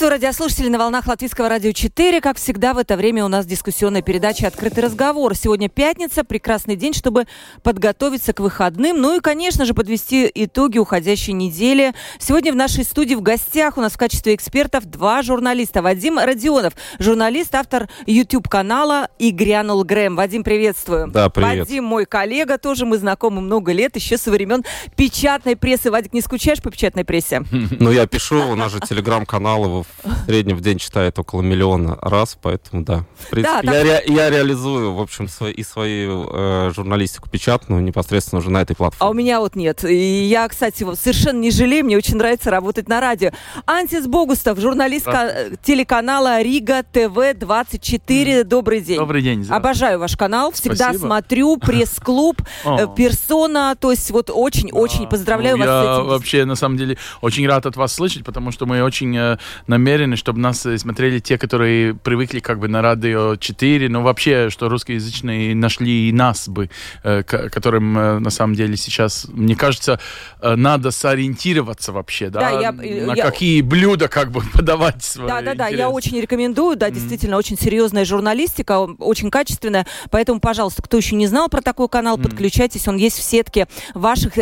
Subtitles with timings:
[0.00, 2.22] Приветствую радиослушателей на волнах Латвийского радио 4.
[2.22, 5.34] Как всегда, в это время у нас дискуссионная передача «Открытый разговор».
[5.34, 7.26] Сегодня пятница, прекрасный день, чтобы
[7.62, 8.98] подготовиться к выходным.
[8.98, 11.92] Ну и, конечно же, подвести итоги уходящей недели.
[12.18, 15.82] Сегодня в нашей студии в гостях у нас в качестве экспертов два журналиста.
[15.82, 20.16] Вадим Родионов, журналист, автор YouTube-канала «И грянул Грэм».
[20.16, 21.08] Вадим, приветствую.
[21.08, 21.68] Да, привет.
[21.68, 24.64] Вадим мой коллега, тоже мы знакомы много лет, еще со времен
[24.96, 25.90] печатной прессы.
[25.90, 27.42] Вадик, не скучаешь по печатной прессе?
[27.50, 31.98] Ну, я пишу, у нас же телеграм-канал его в среднем в день читает около миллиона
[32.00, 33.04] раз, поэтому да.
[33.18, 37.82] В принципе, Да, я, ре- я реализую, в общем, свои, и свою э, журналистику печатную
[37.82, 39.22] непосредственно уже на этой А у платформе.
[39.22, 39.84] меня вот нет.
[39.84, 43.30] И я, кстати, совершенно не жалею, мне очень нравится работать на радио.
[43.66, 48.44] Антис Богустов, журналист ка- телеканала Рига ТВ-24.
[48.44, 48.98] Добрый день.
[48.98, 49.44] Добрый день.
[49.44, 49.56] да.
[49.56, 51.06] Обожаю ваш канал, всегда Спасибо.
[51.06, 55.06] смотрю, пресс-клуб, э, персона, то есть вот очень-очень Да.
[55.08, 56.08] поздравляю Ну, вас я с этим.
[56.08, 59.38] вообще, на самом деле, очень рад от вас слышать, потому что мы очень э,
[59.80, 64.68] намерены, чтобы нас смотрели те, которые привыкли как бы на радио 4, но вообще, что
[64.68, 66.70] русскоязычные нашли и нас бы,
[67.02, 69.98] э, к- которым э, на самом деле сейчас, мне кажется,
[70.42, 75.28] э, надо сориентироваться вообще, да, Да, я- на я- какие блюда как бы подавать свои
[75.28, 80.82] Да, да, да, я очень рекомендую, да, действительно, очень серьезная журналистика, очень качественная, поэтому, пожалуйста,
[80.82, 84.34] кто еще не знал про такой канал, подключайтесь, он есть в сетке ваших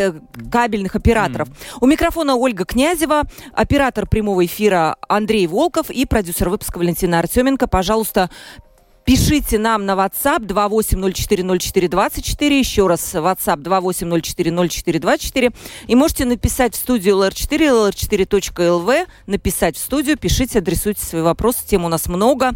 [0.51, 1.47] кабельных операторов.
[1.79, 7.67] У микрофона Ольга Князева, оператор прямого эфира Андрей Волков и продюсер выпуска Валентина Артеменко.
[7.67, 8.31] Пожалуйста,
[9.09, 15.51] Пишите нам на WhatsApp 28040424, еще раз WhatsApp 28040424,
[15.87, 21.85] и можете написать в студию LR4, lr4.lv, написать в студию, пишите, адресуйте свои вопросы, тем
[21.85, 22.51] у нас много.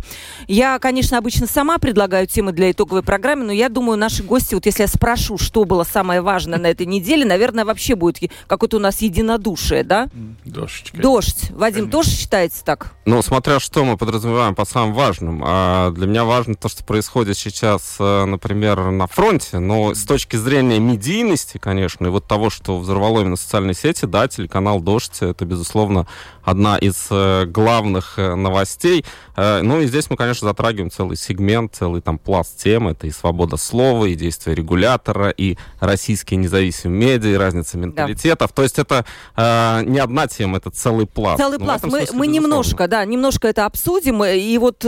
[0.47, 4.67] Я, конечно, обычно сама предлагаю темы для итоговой программы, но я думаю, наши гости, вот
[4.67, 8.79] если я спрошу, что было самое важное на этой неделе, наверное, вообще будет какое-то у
[8.79, 10.07] нас единодушие, да?
[10.45, 11.01] Дошечка.
[11.01, 11.49] Дождь.
[11.49, 11.91] Вадим, Конечно.
[11.91, 12.93] тоже считается так?
[13.05, 15.41] Ну, смотря что мы подразумеваем по самым важным.
[15.43, 19.59] А для меня важно то, что происходит сейчас, э, например, на фронте.
[19.59, 24.27] Но с точки зрения медийности, конечно, и вот того, что взорвало именно социальные сети, да,
[24.27, 26.07] телеканал «Дождь»— это, безусловно,
[26.43, 29.05] одна из э, главных э, новостей.
[29.35, 32.87] Ну и здесь мы, конечно, затрагиваем целый сегмент, целый там пласт тем.
[32.87, 38.51] Это и свобода слова, и действия регулятора, и российские независимые медиа, и разница менталитетов.
[38.51, 39.05] То есть это
[39.35, 41.39] не одна тема, это целый пласт.
[41.39, 41.83] Целый Ну, пласт.
[41.83, 42.33] Мы, смысле, мы безусловно.
[42.33, 44.23] немножко, да, немножко это обсудим.
[44.23, 44.85] И вот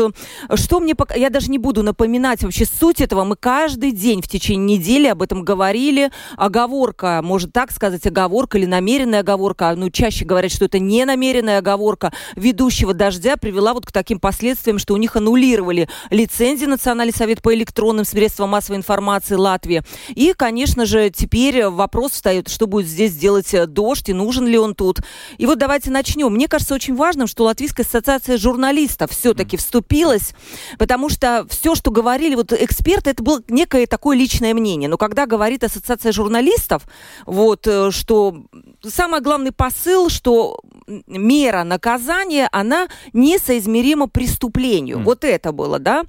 [0.54, 1.16] что мне пока...
[1.16, 3.24] Я даже не буду напоминать вообще суть этого.
[3.24, 6.12] Мы каждый день в течение недели об этом говорили.
[6.38, 9.74] Оговорка, может так сказать, оговорка или намеренная оговорка.
[9.76, 14.80] Ну, чаще говорят, что это не намеренная оговорка ведущего «Дождя» привела вот к таким последствиям,
[14.80, 19.84] что у них аннулировали лицензии Национальный совет по электронным средствам массовой информации Латвии.
[20.10, 24.76] И, конечно же, теперь вопрос встает, что будет здесь делать «Дождь» и нужен ли он
[24.76, 25.00] тут.
[25.38, 26.34] И вот давайте начнем.
[26.34, 30.34] Мне кажется очень важным, что Латвийская ассоциация журналистов все-таки вступилась,
[30.78, 34.90] потому что все, что говорили вот эксперты, это было некое такое личное мнение.
[34.90, 36.84] Но когда говорит ассоциация журналистов,
[37.26, 38.44] вот, э, что
[38.84, 40.60] самый главный посыл, что
[41.08, 45.00] мера наказания, она несоизмерима преступлению.
[45.00, 46.04] Вот это было, да?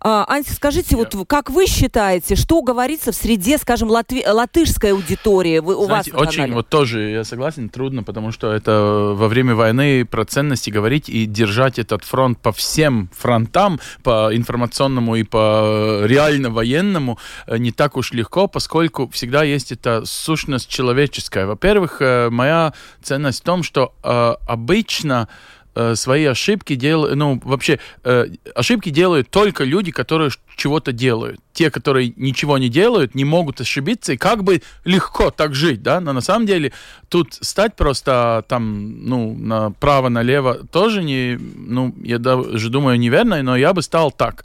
[0.00, 5.58] А, Анси, скажите, вот как вы считаете, что говорится в среде, скажем, латви- латышской аудитории
[5.58, 6.54] вы- у Знаете, вас на очень, канале?
[6.54, 11.26] вот тоже, я согласен, трудно, потому что это во время войны про ценности говорить и
[11.26, 17.96] держать этот фронт по всем фронтам, по информационному и по реально военному, э, не так
[17.96, 21.46] уж легко, поскольку всегда есть эта сущность человеческая.
[21.46, 22.72] Во-первых, э, моя
[23.02, 25.28] ценность в том, что э, обычно
[25.74, 31.40] э, свои ошибки делают, ну, вообще, э, ошибки делают только люди, которые чего-то делают.
[31.54, 36.00] Те, которые ничего не делают, не могут ошибиться, и как бы легко так жить, да,
[36.00, 36.72] но на самом деле
[37.08, 43.72] тут стать просто там, ну, направо-налево тоже не, ну, я даже думаю, неверно, но я
[43.72, 44.44] бы стал так.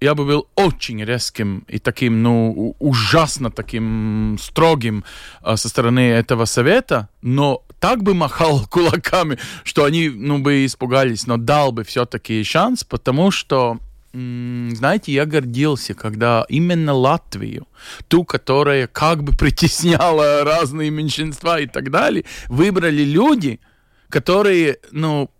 [0.00, 5.04] Я бы был очень резким и таким, ну, ужасно таким строгим
[5.42, 11.26] а, со стороны этого совета, но так бы махал кулаками, что они, ну, бы испугались,
[11.26, 13.78] но дал бы все-таки шанс, потому что,
[14.12, 17.68] знаете, я гордился, когда именно Латвию,
[18.08, 23.60] ту, которая как бы притесняла разные меньшинства и так далее, выбрали люди,
[24.08, 25.30] которые, ну,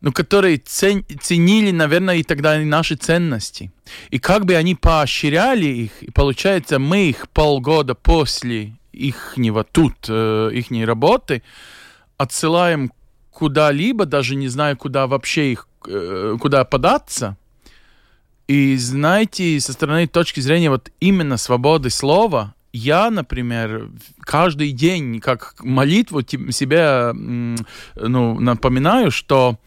[0.00, 3.70] ну, которые цен, ценили, наверное, и тогда наши ценности.
[4.10, 10.50] И как бы они поощряли их, и получается, мы их полгода после ихнего тут, э,
[10.52, 11.42] ихней работы,
[12.16, 12.92] отсылаем
[13.30, 17.36] куда-либо, даже не знаю, куда вообще их, куда податься.
[18.48, 23.90] И знаете, со стороны точки зрения вот именно свободы слова, я, например,
[24.20, 29.58] каждый день как молитву себе ну, напоминаю, что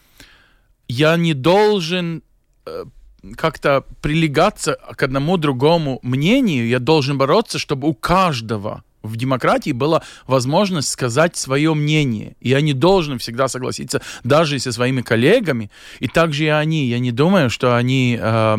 [0.88, 2.24] я не должен
[2.66, 2.86] э,
[3.36, 10.02] как-то прилегаться к одному другому мнению, я должен бороться, чтобы у каждого в демократии была
[10.26, 12.36] возможность сказать свое мнение.
[12.40, 15.70] И я не должен всегда согласиться даже со своими коллегами.
[16.00, 16.88] И также и они.
[16.88, 18.58] Я не думаю, что они э,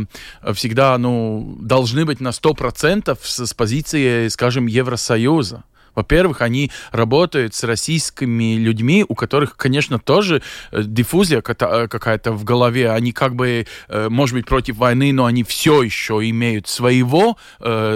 [0.53, 5.65] всегда ну, должны быть на 100% с, с позиции, скажем, Евросоюза.
[5.95, 12.45] Во-первых, они работают с российскими людьми, у которых, конечно, тоже э, диффузия э, какая-то в
[12.45, 12.91] голове.
[12.91, 17.37] Они как бы, э, может быть, против войны, но они все еще имеют своего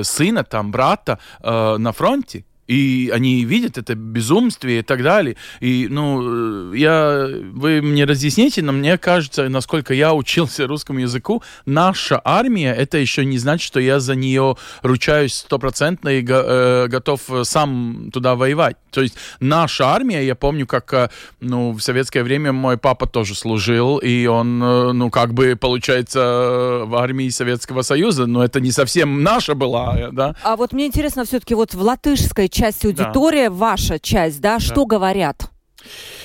[0.02, 5.36] сына, там, брата на фронте и они видят это безумствие и так далее.
[5.60, 12.20] И, ну, я, вы мне разъясните, но мне кажется, насколько я учился русскому языку, наша
[12.24, 18.10] армия, это еще не значит, что я за нее ручаюсь стопроцентно и э, готов сам
[18.12, 18.76] туда воевать.
[18.90, 21.08] То есть наша армия, я помню, как, э,
[21.40, 26.82] ну, в советское время мой папа тоже служил, и он, э, ну, как бы, получается,
[26.84, 30.36] в армии Советского Союза, но это не совсем наша была, да.
[30.42, 33.54] А вот мне интересно все-таки вот в латышской часть аудитория, да.
[33.54, 35.50] ваша часть, да, да, что говорят?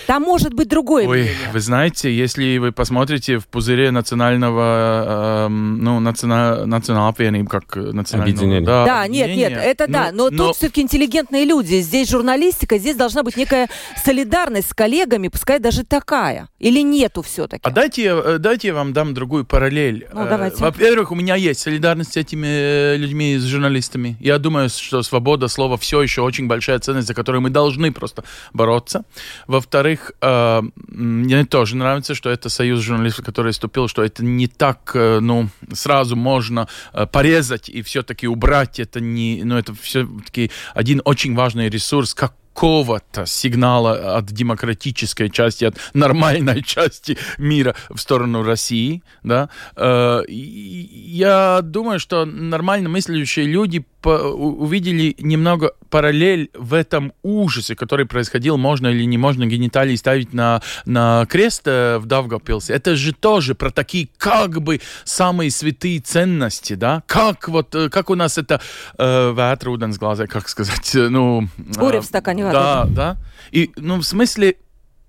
[0.07, 1.49] Там может быть другое Ой, мнение.
[1.51, 7.13] вы знаете, если вы посмотрите в пузыре национального, э, ну, национа, национального
[7.47, 8.61] как национального...
[8.61, 11.81] Да, да нет, нет, это ну, да, но, но тут все-таки интеллигентные люди.
[11.81, 13.69] Здесь журналистика, здесь должна быть некая
[14.03, 16.49] солидарность с коллегами, пускай даже такая.
[16.59, 17.61] Или нету все-таки?
[17.63, 20.07] А дайте, э, дайте я вам дам другую параллель.
[20.13, 20.57] Ну, давайте.
[20.57, 24.17] Э, во-первых, у меня есть солидарность с этими э, людьми, с журналистами.
[24.19, 28.23] Я думаю, что свобода слова все еще очень большая ценность, за которую мы должны просто
[28.53, 29.03] бороться.
[29.47, 35.49] Во-вторых, мне тоже нравится, что это союз журналистов, который вступил, что это не так, ну,
[35.73, 36.67] сразу можно
[37.11, 38.79] порезать и все-таки убрать.
[38.79, 45.65] Это не, ну, это все-таки один очень важный ресурс, как какого-то сигнала от демократической части,
[45.65, 49.01] от нормальной части мира в сторону России.
[49.23, 49.49] Да?
[49.75, 58.57] Э, я думаю, что нормально мыслящие люди увидели немного параллель в этом ужасе, который происходил,
[58.57, 62.73] можно или не можно гениталии ставить на, на крест э, в Давгопилсе.
[62.73, 67.03] Это же тоже про такие как бы самые святые ценности, да?
[67.07, 68.61] Как вот, э, как у нас это
[68.97, 71.47] э, ветруден с глаза, как сказать, ну...
[71.57, 73.17] Буря в стакане да, да.
[73.51, 74.55] И, ну, в смысле,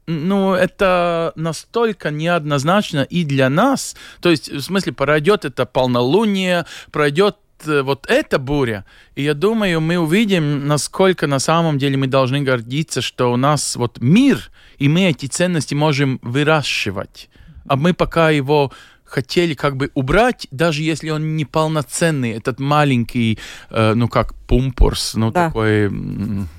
[0.07, 3.97] ну, это настолько неоднозначно и для нас.
[4.21, 8.85] То есть, в смысле, пройдет это полнолуние, пройдет э, вот эта буря,
[9.15, 13.77] и я думаю, мы увидим, насколько на самом деле мы должны гордиться, что у нас
[13.77, 17.29] вот мир, и мы эти ценности можем выращивать.
[17.67, 18.73] А мы пока его
[19.15, 23.39] хотели как бы убрать, даже если он не полноценный, этот маленький,
[23.71, 25.47] э, ну как пумпурс, ну да.
[25.47, 25.91] такой...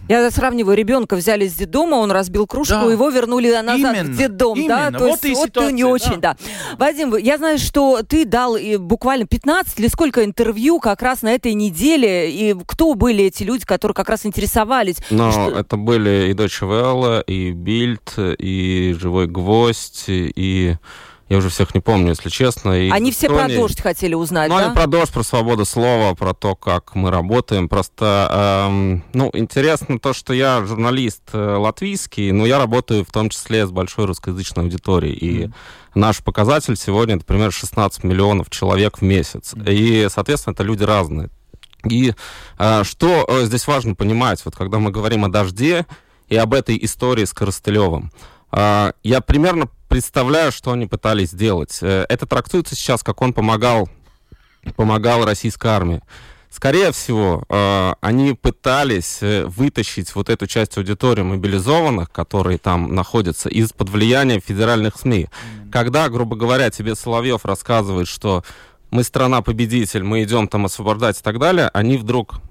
[0.07, 2.91] Я сравниваю, ребенка взяли из детдома, он разбил кружку, да.
[2.91, 4.91] его вернули назад именно, в детдом, именно.
[4.91, 4.97] да?
[4.97, 6.35] То вот есть вот ситуация, не очень, да.
[6.35, 6.77] да.
[6.77, 11.53] Вадим, я знаю, что ты дал буквально 15 или сколько интервью как раз на этой
[11.53, 14.97] неделе, и кто были эти люди, которые как раз интересовались?
[15.09, 15.49] Ну, что...
[15.49, 20.75] это были и Deutsche Welle, и Bild, и Живой Гвоздь, и
[21.27, 22.71] я уже всех не помню, если честно.
[22.71, 24.65] И они все про дождь хотели узнать, ну, да?
[24.65, 27.67] они про дождь, про свободу слова, про то, как мы работаем.
[27.67, 33.29] Просто, эм, ну, интересно то, что я журналист э, латвийский, но я работаю в том
[33.29, 35.15] числе с большой русскоязычной аудиторией.
[35.15, 35.53] И mm.
[35.95, 39.55] наш показатель сегодня, это примерно 16 миллионов человек в месяц.
[39.55, 39.73] Mm.
[39.73, 41.31] И, соответственно, это люди разные.
[41.89, 42.13] И
[42.59, 45.87] э, что э, здесь важно понимать, вот когда мы говорим о дожде
[46.27, 48.11] и об этой истории с Коростылевым,
[48.51, 51.79] э, я примерно представляю, что они пытались сделать.
[51.81, 53.87] Э, это трактуется сейчас, как он помогал,
[54.75, 56.01] помогал российской армии.
[56.49, 63.47] Скорее всего, э, они пытались э, вытащить вот эту часть аудитории мобилизованных, которые там находятся,
[63.47, 65.29] из-под влияния федеральных СМИ.
[65.71, 68.43] Когда, грубо говоря, тебе Соловьев рассказывает, что
[68.91, 72.41] мы страна-победитель, мы идем там освобождать и так далее, они вдруг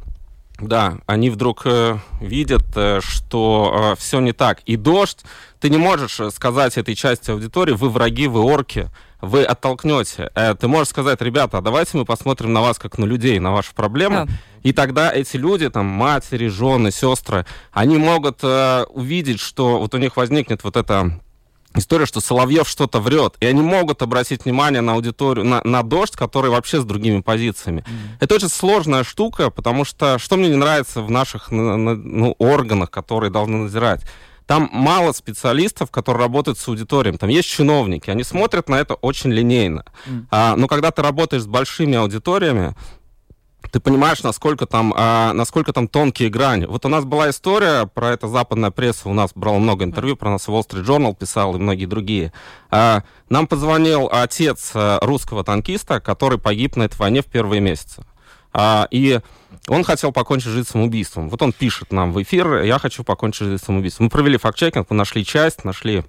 [0.60, 4.60] да, они вдруг э, видят, э, что э, все не так.
[4.66, 5.24] И дождь,
[5.60, 8.88] ты не можешь э, сказать этой части аудитории, вы враги, вы орки,
[9.20, 10.30] вы оттолкнете.
[10.34, 13.74] Э, ты можешь сказать, ребята, давайте мы посмотрим на вас как на людей, на ваши
[13.74, 14.26] проблемы.
[14.26, 14.32] Да.
[14.62, 19.98] И тогда эти люди, там, матери, жены, сестры, они могут э, увидеть, что вот у
[19.98, 21.20] них возникнет вот это
[21.74, 26.14] история, что Соловьев что-то врет, и они могут обратить внимание на аудиторию, на, на дождь,
[26.14, 27.80] который вообще с другими позициями.
[27.80, 28.16] Mm-hmm.
[28.20, 33.30] Это очень сложная штука, потому что что мне не нравится в наших ну, органах, которые
[33.30, 34.02] должны надзирать,
[34.46, 37.16] там мало специалистов, которые работают с аудиторией.
[37.16, 39.84] Там есть чиновники, они смотрят на это очень линейно.
[40.06, 40.26] Mm.
[40.30, 42.74] А, но когда ты работаешь с большими аудиториями,
[43.74, 46.64] ты понимаешь, насколько там, а, насколько там тонкие грани.
[46.64, 50.30] Вот у нас была история про это западная пресса, у нас брала много интервью, про
[50.30, 52.32] нас Wall Street Journal писал и многие другие.
[52.70, 58.04] А, нам позвонил отец а, русского танкиста, который погиб на этой войне в первые месяцы.
[58.52, 59.18] А, и
[59.66, 61.28] он хотел покончить жизнь самоубийством.
[61.28, 64.04] Вот он пишет нам в эфир, я хочу покончить жизнь самоубийством.
[64.04, 66.04] Мы провели факт-чекинг, мы нашли часть, нашли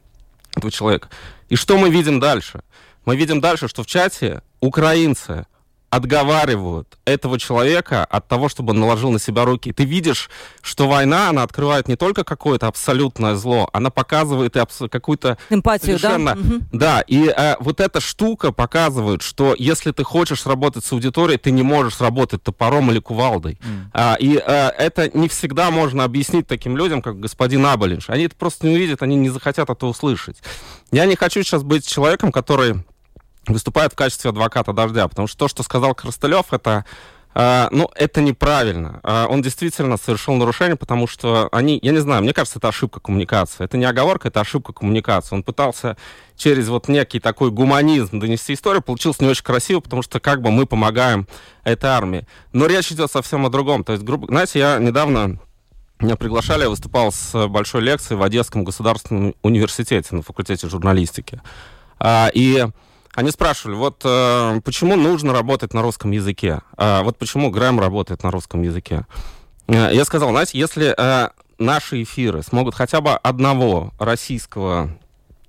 [0.56, 1.10] этого человека.
[1.50, 2.62] И что мы видим дальше?
[3.06, 5.48] Мы видим дальше, что в чате украинцы
[5.96, 9.72] отговаривают этого человека от того, чтобы он наложил на себя руки.
[9.72, 10.30] Ты видишь,
[10.62, 15.38] что война, она открывает не только какое-то абсолютное зло, она показывает и абс- какую-то...
[15.50, 16.36] Эмпатию, совершенно...
[16.36, 16.96] да?
[16.96, 21.52] Да, и э, вот эта штука показывает, что если ты хочешь работать с аудиторией, ты
[21.52, 23.54] не можешь работать топором или кувалдой.
[23.54, 23.90] Mm.
[23.94, 28.10] А, и э, это не всегда можно объяснить таким людям, как господин Аболинш.
[28.10, 30.38] Они это просто не увидят, они не захотят это услышать.
[30.92, 32.84] Я не хочу сейчас быть человеком, который
[33.48, 36.86] выступает в качестве адвоката дождя, потому что то, что сказал Коростылев, это
[37.36, 39.02] Uh, ну, это неправильно.
[39.04, 43.02] Uh, он действительно совершил нарушение, потому что они, я не знаю, мне кажется, это ошибка
[43.02, 43.66] коммуникации.
[43.66, 45.36] Это не оговорка, это ошибка коммуникации.
[45.36, 45.98] Он пытался
[46.38, 50.50] через вот некий такой гуманизм донести историю, получилось не очень красиво, потому что как бы
[50.50, 51.28] мы помогаем
[51.66, 52.26] этой армии.
[52.54, 53.84] Но речь идет совсем о другом.
[53.84, 55.38] То есть, грубо, знаете, я недавно
[56.00, 61.42] меня приглашали, я выступал с большой лекцией в Одесском государственном университете на факультете журналистики.
[62.00, 62.66] Uh, и
[63.16, 66.62] они спрашивали, вот э, почему нужно работать на русском языке?
[66.78, 69.06] Э, вот почему Грэм работает на русском языке?
[69.68, 74.98] Э, я сказал, знаете, если э, наши эфиры смогут хотя бы одного российского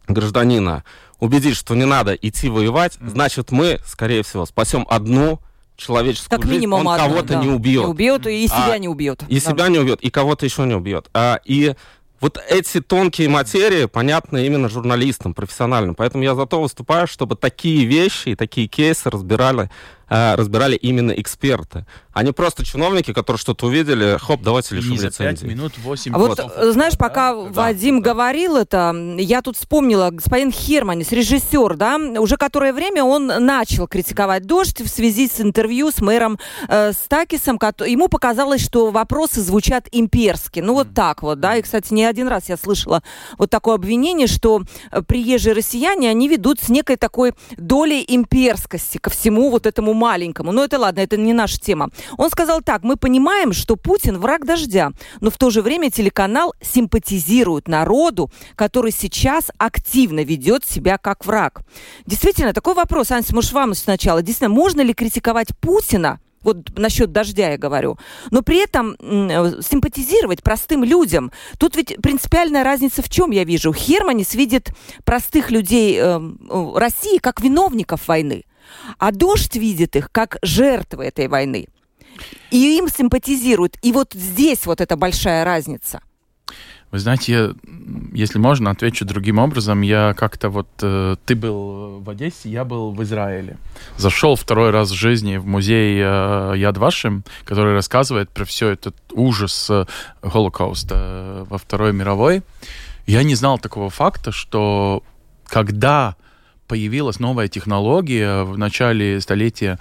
[0.07, 0.85] гражданина
[1.19, 5.41] убедить, что не надо идти воевать, значит, мы, скорее всего, спасем одну
[5.77, 7.43] человеческую как минимум жизнь, он кого-то да.
[7.43, 7.85] не убьет.
[7.85, 9.23] Не убьет, и себя а, не убьет.
[9.29, 9.51] И да.
[9.51, 11.09] себя не убьет, и кого-то еще не убьет.
[11.13, 11.75] А, и
[12.27, 15.95] вот эти тонкие материи понятны именно журналистам, профессиональным.
[15.95, 19.71] Поэтому я за то выступаю, чтобы такие вещи и такие кейсы разбирали
[20.09, 25.47] разбирали именно эксперты, а не просто чиновники, которые что-то увидели, хоп, давайте лишим за лицензии.
[25.47, 26.41] минут 8 а вот,
[26.73, 27.41] знаешь, пока да?
[27.51, 28.11] Вадим да.
[28.11, 34.47] говорил это, я тут вспомнила, господин Херманис, режиссер, да, уже которое время он начал критиковать
[34.47, 37.59] «Дождь» в связи с интервью с мэром э, Стакисом.
[37.85, 40.61] Ему показалось, что вопросы звучат имперски.
[40.61, 43.03] Ну, вот так вот, да, и, кстати, не один раз я слышала
[43.39, 49.11] вот такое обвинение, что э, приезжие россияне, они ведут с некой такой долей имперскости ко
[49.11, 50.53] всему вот этому маленькому.
[50.53, 51.91] Но это ладно, это не наша тема.
[52.17, 56.55] Он сказал так, мы понимаем, что Путин враг дождя, но в то же время телеканал
[56.61, 61.63] симпатизирует народу, который сейчас активно ведет себя как враг.
[62.07, 64.23] Действительно, такой вопрос, Анси, может, вам сначала.
[64.23, 67.99] Действительно, можно ли критиковать Путина, вот насчет дождя я говорю,
[68.31, 68.97] но при этом
[69.63, 71.33] симпатизировать простым людям.
[71.59, 73.73] Тут ведь принципиальная разница в чем я вижу.
[73.73, 74.71] Херманис видит
[75.05, 76.21] простых людей э,
[76.77, 78.45] России как виновников войны.
[78.99, 81.69] А дождь видит их как жертвы этой войны.
[82.51, 83.77] И им симпатизируют.
[83.83, 86.01] И вот здесь вот эта большая разница.
[86.93, 87.55] Вы знаете, я,
[88.13, 89.81] если можно, отвечу другим образом.
[89.83, 90.69] Я как-то вот...
[90.83, 93.59] Э, ты был в Одессе, я был в Израиле.
[93.97, 98.95] Зашел второй раз в жизни в музей э, Яд Вашим, который рассказывает про все этот
[99.13, 99.85] ужас э,
[100.23, 102.43] Холокоста э, во Второй мировой.
[103.07, 105.03] Я не знал такого факта, что
[105.45, 106.17] когда
[106.67, 109.79] появилась новая технология в начале столетия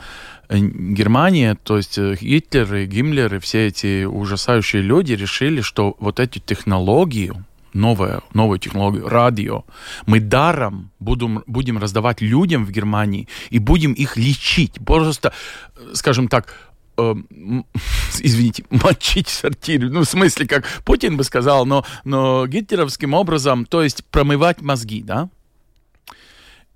[0.49, 5.95] э, Германия, то есть э, Гитлер и Гиммлер и все эти ужасающие люди решили, что
[5.99, 7.33] вот эти технологии,
[7.73, 9.65] новая, новую технологию, радио,
[10.05, 14.73] мы даром будем, будем раздавать людям в Германии и будем их лечить.
[14.85, 15.33] Просто,
[15.75, 16.71] э, скажем так,
[18.19, 19.89] извините, мочить сортир.
[19.89, 25.01] Ну, в смысле, как Путин бы сказал, но, но гитлеровским образом, то есть промывать мозги,
[25.01, 25.29] да?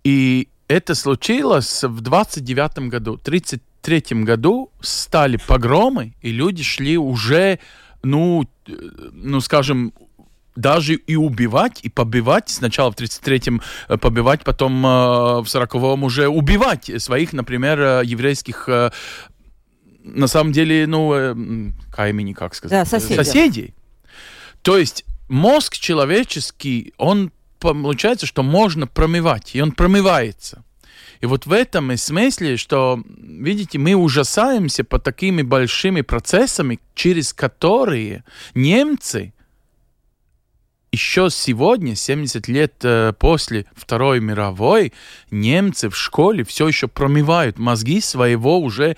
[0.03, 3.18] И это случилось в 29 году.
[3.18, 7.60] В 33 году стали погромы, и люди шли уже,
[8.03, 8.72] ну, э,
[9.13, 9.94] ну, скажем,
[10.56, 12.50] даже и убивать, и побивать.
[12.50, 14.89] Сначала в 33-м э, побивать, потом э,
[15.41, 18.68] в 40-м уже убивать своих, например, еврейских
[20.03, 21.36] на самом деле, ну, э,
[21.91, 22.79] каймени, как сказать?
[22.79, 23.15] Да, соседей.
[23.15, 23.74] соседей.
[24.62, 30.63] То есть мозг человеческий, он получается, что можно промывать, и он промывается.
[31.21, 37.33] И вот в этом и смысле, что, видите, мы ужасаемся по такими большими процессами, через
[37.33, 38.23] которые
[38.53, 39.33] немцы
[40.91, 44.93] еще сегодня, 70 лет э, после Второй мировой,
[45.29, 48.97] немцы в школе все еще промывают мозги своего уже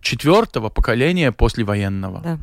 [0.00, 2.20] четвертого поколения послевоенного.
[2.20, 2.38] Да.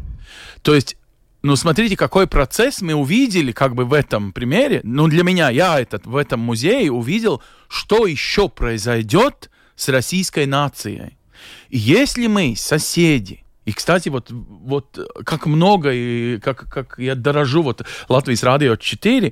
[0.64, 0.98] То есть
[1.42, 4.82] ну, смотрите, какой процесс мы увидели как бы в этом примере.
[4.84, 11.18] Ну, для меня, я этот, в этом музее увидел, что еще произойдет с российской нацией.
[11.70, 17.62] И если мы, соседи, и, кстати, вот, вот как много, и как, как я дорожу
[17.62, 19.32] вот Латвийс Радио 4,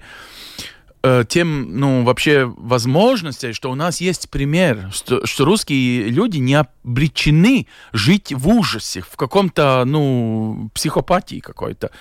[1.07, 6.55] э, тем, ну, вообще возможностей, что у нас есть пример, что, что русские люди не
[6.55, 11.91] обречены жить в ужасе, в каком-то, ну, психопатии какой-то.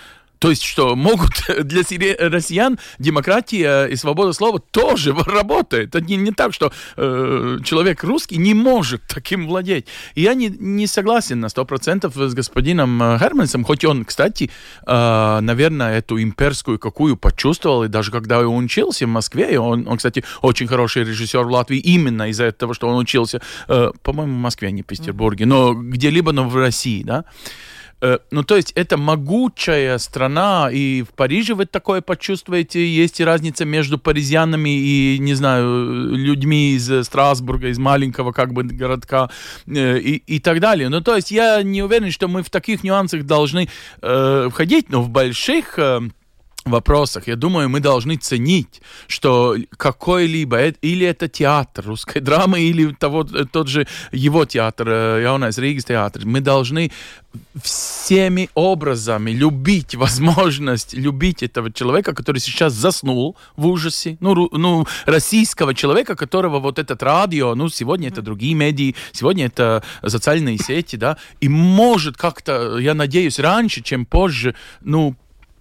[0.47, 1.33] То есть, что могут
[1.65, 1.83] для
[2.21, 5.89] россиян демократия и свобода слова тоже работает.
[5.89, 9.87] Это не, не так, что э, человек русский не может таким владеть.
[10.15, 14.49] И я не, не согласен на 100% с господином э, Хермансом, хоть он, кстати,
[14.87, 19.97] э, наверное, эту имперскую какую почувствовал, и даже когда он учился в Москве, он, он
[19.97, 24.41] кстати, очень хороший режиссер в Латвии именно из-за этого, что он учился, э, по-моему, в
[24.43, 27.66] Москве, а не в Петербурге, но где-либо, но в России, да, Э,
[28.31, 33.65] ну, то есть это могучая страна, и в Париже вы такое почувствуете, есть и разница
[33.65, 39.31] между паризианами и, не знаю, людьми из Страсбурга, из маленького как бы городка
[39.67, 40.89] э, и, и так далее.
[40.89, 43.69] Ну, то есть я не уверен, что мы в таких нюансах должны
[44.03, 45.79] э, входить, но в больших...
[45.79, 46.01] Э,
[46.71, 53.25] вопросах, я думаю, мы должны ценить, что какой-либо, или это театр русской драмы, или того,
[53.25, 56.91] тот же его театр, Jaunais Rīgas театр, мы должны
[57.63, 65.75] всеми образами любить возможность любить этого человека, который сейчас заснул в ужасе, ну, ну, российского
[65.75, 71.17] человека, которого вот этот радио, ну, сегодня это другие медии, сегодня это социальные сети, да,
[71.41, 75.17] и может как-то, я надеюсь, раньше, чем позже, ну,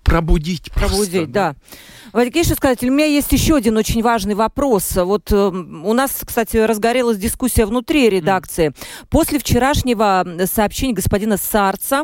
[0.06, 0.72] пробудить.
[0.72, 1.56] Пробудить, просто, да.
[2.14, 4.96] Вадик сказать, у меня есть еще один очень важный вопрос.
[4.96, 8.70] Вот э, у нас, кстати, разгорелась дискуссия внутри редакции.
[8.70, 8.76] Mm.
[9.10, 12.04] После вчерашнего сообщения господина Сарца,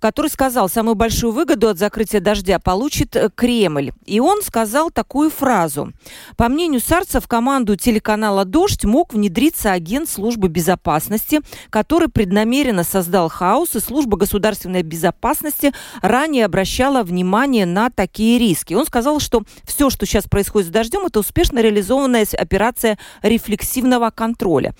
[0.00, 3.92] который сказал, самую большую выгоду от закрытия дождя получит э, Кремль.
[4.06, 5.92] И он сказал такую фразу.
[6.36, 13.28] По мнению Сарца, в команду телеканала «Дождь» мог внедриться агент службы безопасности, который преднамеренно создал
[13.28, 18.74] хаос, и служба государственной безопасности ранее обращала внимание на такие риски.
[18.74, 24.74] Он сказал, что все, что сейчас происходит с дождем, это успешно реализованная операция рефлексивного контроля.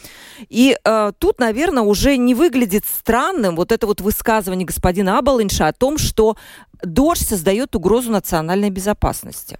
[0.48, 5.68] И э, тут, наверное, уже не выглядит странным вот это вот высказывание господина господина Абалынша
[5.68, 6.36] о том, что
[6.82, 9.58] дождь создает угрозу национальной безопасности.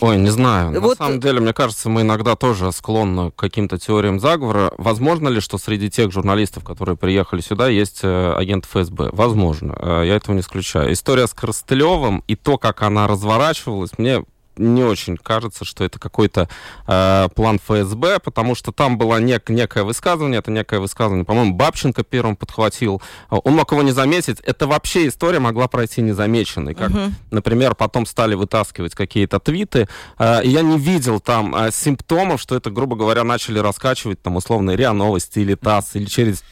[0.00, 0.80] Ой, не знаю.
[0.80, 0.98] Вот...
[0.98, 4.72] На самом деле, мне кажется, мы иногда тоже склонны к каким-то теориям заговора.
[4.78, 9.10] Возможно ли, что среди тех журналистов, которые приехали сюда, есть э, агент ФСБ?
[9.12, 9.76] Возможно.
[9.78, 10.92] Э, я этого не исключаю.
[10.92, 14.24] История с Коростылевым и то, как она разворачивалась, мне
[14.56, 16.48] не очень кажется, что это какой-то
[16.86, 22.02] э, план ФСБ, потому что там было нек некое высказывание, это некое высказывание, по-моему, Бабченко
[22.02, 23.02] первым подхватил.
[23.30, 24.40] Он мог его не заметить.
[24.40, 26.74] Это вообще история могла пройти незамеченной.
[26.74, 27.12] Как, uh-huh.
[27.30, 29.88] например, потом стали вытаскивать какие-то твиты.
[30.18, 34.36] Э, и я не видел там э, симптомов, что это, грубо говоря, начали раскачивать там
[34.36, 36.42] условно РИА Новости или ТАСС, или через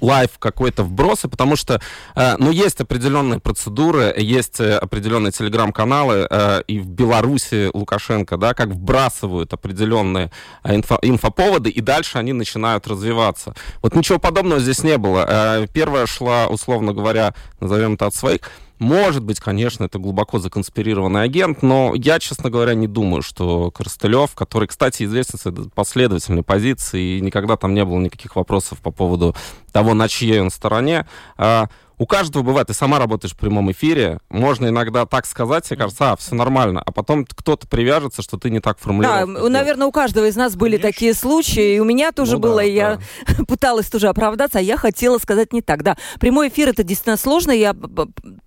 [0.00, 1.80] Life какой-то вбросы, потому что,
[2.14, 8.54] э, ну, есть определенные процедуры, есть э, определенные телеграм-каналы, э, и в Беларуси Лукашенко, да,
[8.54, 10.30] как вбрасывают определенные
[10.64, 13.54] инфо инфоповоды, и дальше они начинают развиваться.
[13.82, 15.66] Вот ничего подобного здесь не было.
[15.72, 18.40] Первая шла, условно говоря, назовем это от своих,
[18.78, 24.34] может быть, конечно, это глубоко законспирированный агент, но я, честно говоря, не думаю, что Коростылев,
[24.34, 29.34] который, кстати, известен своей последовательной позиции, и никогда там не было никаких вопросов по поводу
[29.72, 31.06] того, на чьей он стороне,
[31.36, 31.68] а,
[32.04, 36.12] у каждого бывает, ты сама работаешь в прямом эфире, можно иногда так сказать, тебе кажется,
[36.12, 39.26] а, все нормально, а потом кто-то привяжется, что ты не так формулируешь.
[39.26, 40.92] Да, наверное, у каждого из нас были Конечно.
[40.92, 42.98] такие случаи, и у меня тоже ну, было, да, и да.
[43.38, 45.82] я пыталась тоже оправдаться, а я хотела сказать не так.
[45.82, 47.74] Да, прямой эфир это действительно сложно, я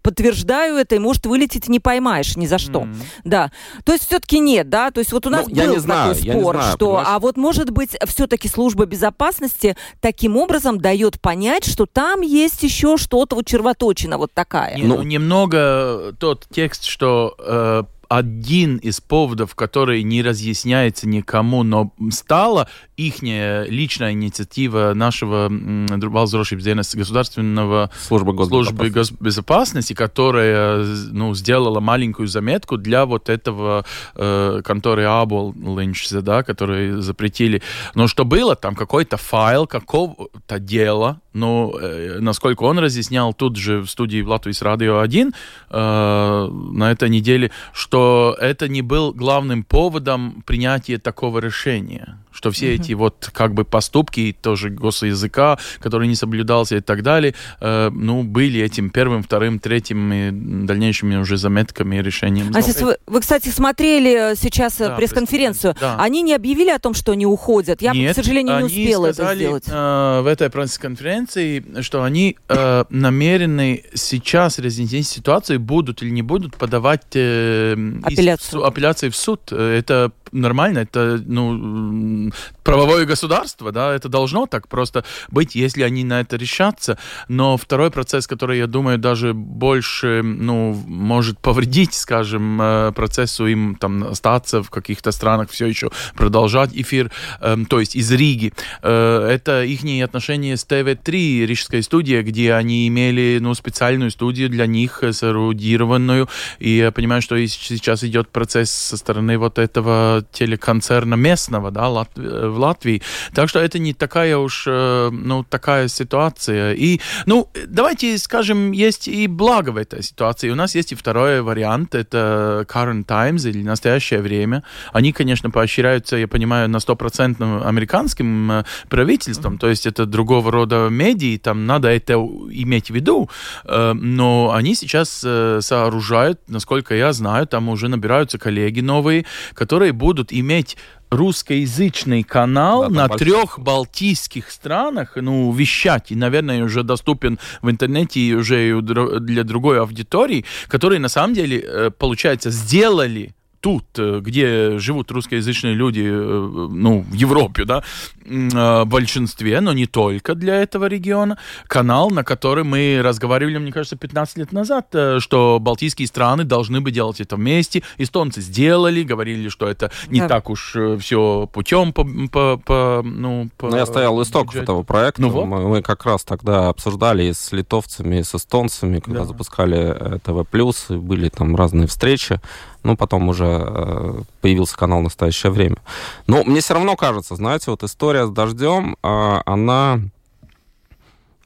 [0.03, 2.81] подтверждаю это, и может вылететь не поймаешь ни за что.
[2.81, 2.95] Mm-hmm.
[3.23, 3.51] Да,
[3.85, 6.55] то есть все-таки нет, да, то есть вот у нас ну, был такой знаю, спор,
[6.57, 7.07] знаю, что, понимаешь?
[7.09, 12.97] а вот может быть все-таки служба безопасности таким образом дает понять, что там есть еще
[12.97, 14.77] что-то вот червоточина вот такая.
[14.77, 22.69] Ну, немного тот текст, что э, один из поводов, который не разъясняется никому, но стало
[22.97, 28.75] их личная инициатива нашего dienesta государственного службы госбезопасности.
[28.75, 36.41] службы госбезопасности, которая ну, сделала маленькую заметку для вот этого э, конторы Абол Линч, да,
[36.41, 37.61] которые запретили.
[37.93, 43.81] Но что было, там какой-то файл какого-то дела, но э, насколько он разъяснял тут же
[43.81, 45.33] в студии в Латвийс Радио 1
[45.69, 52.75] э, на этой неделе, что это не был главным поводом принятия такого решения что все
[52.75, 52.81] mm-hmm.
[52.81, 58.23] эти вот как бы поступки тоже госязыка, который не соблюдался и так далее, э, ну,
[58.23, 60.31] были этим первым, вторым, третьим и
[60.65, 62.51] дальнейшими уже заметками и решением.
[62.53, 65.75] А сейчас вы, вы, кстати, смотрели сейчас э, да, пресс-конференцию.
[65.79, 65.97] Да.
[65.99, 67.81] Они не объявили о том, что они уходят?
[67.81, 69.63] Я, Нет, к сожалению, не успела сказали, это сделать.
[69.67, 76.55] Э, в этой пресс-конференции, что они э, намерены сейчас разъяснить ситуацию, будут или не будут
[76.57, 77.73] подавать э,
[78.03, 78.61] апелляцию.
[78.61, 79.51] Из, апелляции в суд.
[79.51, 82.31] Это нормально, это ну,
[82.67, 86.97] правовое государство, да, это должно так просто быть, если они на это решатся.
[87.29, 93.75] Но второй процесс, который, я думаю, даже больше, ну, может повредить, скажем, э, процессу им
[93.75, 98.51] там остаться в каких-то странах, все еще продолжать эфир, эм, то есть из Риги.
[98.81, 104.65] Э, это их отношения с ТВ-3, рижской студии, где они имели, ну, специальную студию для
[104.65, 106.27] них, э, сэрудированную,
[106.59, 112.09] и я понимаю, что сейчас идет процесс со стороны вот этого телеконцерна местного, да, Лат
[112.57, 113.01] в Латвии.
[113.33, 116.73] Так что это не такая уж, э, ну, такая ситуация.
[116.73, 120.49] И, ну, давайте скажем, есть и благо в этой ситуации.
[120.49, 124.63] У нас есть и второй вариант, это Current Times или настоящее время.
[124.91, 129.59] Они, конечно, поощряются, я понимаю, на стопроцентным американским э, правительством, mm-hmm.
[129.59, 133.29] то есть это другого рода медиа, там надо это иметь в виду,
[133.65, 140.33] э, но они сейчас сооружают, насколько я знаю, там уже набираются коллеги новые, которые будут
[140.33, 140.77] иметь
[141.09, 148.19] русскоязычный канал да, на трех балтийских странах, ну, вещать, и, наверное, уже доступен в интернете
[148.19, 153.33] и уже для другой аудитории, которые, на самом деле, э, получается, сделали
[153.67, 157.83] тут, э, где живут русскоязычные люди, э, ну, в Европе, да,
[158.25, 163.97] в большинстве, но не только для этого региона, канал, на котором мы разговаривали, мне кажется,
[163.97, 167.83] 15 лет назад, э, что балтийские страны должны бы делать это вместе.
[167.97, 170.29] Эстонцы сделали, говорили, что это не да.
[170.29, 175.23] так уж все путем по, по, по ну, по но я стоял истоков этого проекта.
[175.23, 175.45] Ну, вот.
[175.45, 179.25] мы, мы как раз тогда обсуждали и с литовцами, и с эстонцами, когда да.
[179.25, 182.39] запускали ТВ+, были там разные встречи.
[182.83, 185.77] Ну, потом уже э, появился канал «Настоящее время».
[186.25, 189.99] Но мне все равно кажется, знаете, вот история с «Дождем», э, она...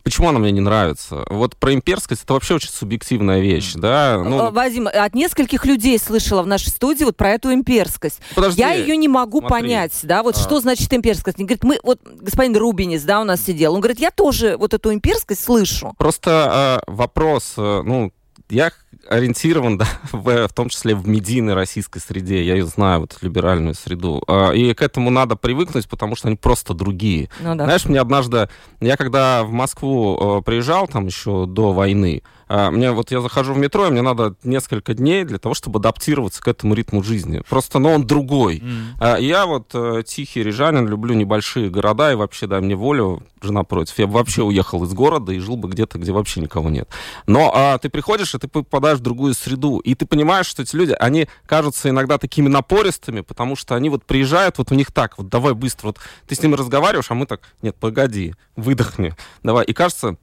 [0.04, 1.26] Почему она мне не нравится?
[1.30, 4.22] Вот про имперскость это вообще очень субъективная вещь, да?
[4.24, 4.48] Ну...
[4.48, 8.20] Э, Вадим, от нескольких людей слышала в нашей студии вот про эту имперскость.
[8.36, 9.62] Подожди, Я ее не могу смотри.
[9.62, 10.40] понять, да, вот а...
[10.40, 11.40] что значит имперскость.
[11.40, 14.74] Он говорит, мы, вот господин Рубинец, да, у нас сидел, он говорит, я тоже вот
[14.74, 15.94] эту имперскость слышу.
[15.98, 18.12] Просто э, вопрос, э, ну,
[18.50, 18.72] я
[19.08, 22.44] ориентирован, да, в, в том числе в медийной российской среде.
[22.44, 24.24] Я ее знаю, вот либеральную среду.
[24.28, 27.30] А, и к этому надо привыкнуть, потому что они просто другие.
[27.40, 27.66] Ну, да.
[27.66, 32.92] Знаешь, мне однажды, я когда в Москву э, приезжал, там еще до войны, а, мне
[32.92, 36.48] вот я захожу в метро, и мне надо несколько дней для того, чтобы адаптироваться к
[36.50, 37.42] этому ритму жизни.
[37.48, 38.62] Просто, но он другой.
[39.00, 39.22] Mm.
[39.22, 43.98] Я вот э, тихий рижанин, люблю небольшие города, и вообще, дай мне волю, жена против.
[44.00, 46.90] Я бы вообще уехал из города и жил бы где-то, где вообще никого нет.
[47.26, 50.76] Но а, ты приходишь, и ты попадаешь в другую среду, и ты понимаешь, что эти
[50.76, 55.18] люди, они кажутся иногда такими напористыми, потому что они вот приезжают, вот у них так,
[55.18, 59.66] вот давай быстро, вот ты с ними разговариваешь, а мы так, нет, погоди, выдохни, давай.
[59.66, 60.18] И кажется,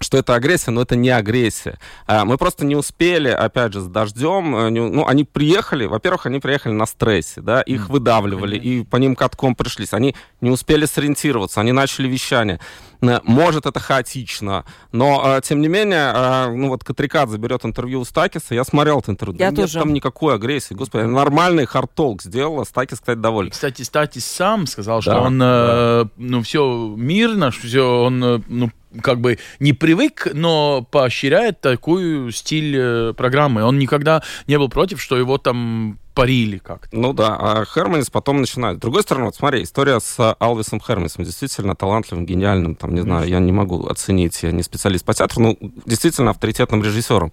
[0.00, 1.78] что это агрессия, но это не агрессия.
[2.06, 4.56] А, мы просто не успели, опять же, с дождем.
[4.56, 9.14] Э, ну, они приехали, во-первых, они приехали на стрессе, да, их выдавливали, и по ним
[9.14, 9.92] катком пришлись.
[9.92, 12.60] Они не успели сориентироваться, они начали вещание.
[13.00, 16.12] Э, может, это хаотично, но, э, тем не менее,
[16.54, 19.78] ну, вот Катрикадзе берет интервью у Стакиса, я смотрел это интервью, я нет тоже.
[19.78, 23.50] там никакой агрессии, господи, нормальный хардтолк сделала, Стакис, кстати, доволен.
[23.50, 26.08] Кстати, Стакис сам сказал, да, что он, да.
[26.18, 33.14] ну, все мирно, все, он, ну, как бы не привык, но поощряет такую стиль э,
[33.14, 33.62] программы.
[33.62, 36.96] Он никогда не был против, что его там парили как-то.
[36.96, 38.78] Ну да, а Херманис потом начинает.
[38.78, 43.28] С другой стороны, вот смотри, история с Алвисом Херманисом, действительно талантливым, гениальным, там, не знаю,
[43.28, 47.32] я не могу оценить, я не специалист по театру, но действительно авторитетным режиссером.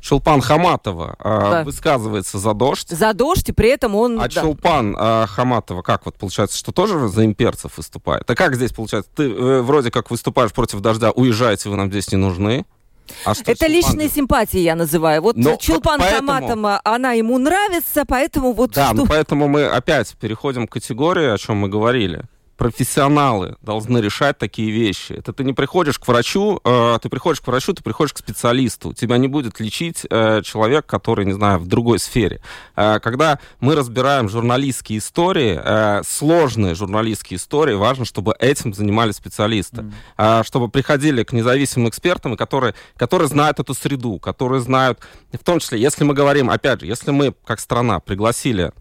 [0.00, 1.64] Шелпан Хаматова э, да.
[1.64, 2.88] высказывается за дождь.
[2.88, 4.18] За дождь, и при этом он...
[4.18, 4.40] А да.
[4.40, 8.28] Шелпан э, Хаматова, как вот получается, что тоже за имперцев выступает?
[8.30, 9.10] А как здесь получается?
[9.14, 12.64] Ты э, вроде как выступаешь против дождя, уезжаете, вы нам здесь не нужны.
[13.24, 15.22] А что это личные симпатии, я называю.
[15.22, 16.32] Вот Но Чулпан поэтому...
[16.32, 18.72] Хаматова, она ему нравится, поэтому вот...
[18.72, 18.94] Да, что...
[18.94, 22.24] ну поэтому мы опять переходим к категории, о чем мы говорили
[22.60, 25.14] профессионалы должны решать такие вещи.
[25.14, 28.92] Это ты не приходишь к врачу, э, ты приходишь к врачу, ты приходишь к специалисту.
[28.92, 32.42] Тебя не будет лечить э, человек, который, не знаю, в другой сфере.
[32.76, 39.80] Э, когда мы разбираем журналистские истории, э, сложные журналистские истории, важно, чтобы этим занимались специалисты.
[39.80, 39.92] Mm.
[40.18, 45.00] Э, чтобы приходили к независимым экспертам, которые, которые знают эту среду, которые знают,
[45.32, 48.72] в том числе, если мы говорим, опять же, если мы, как страна, пригласили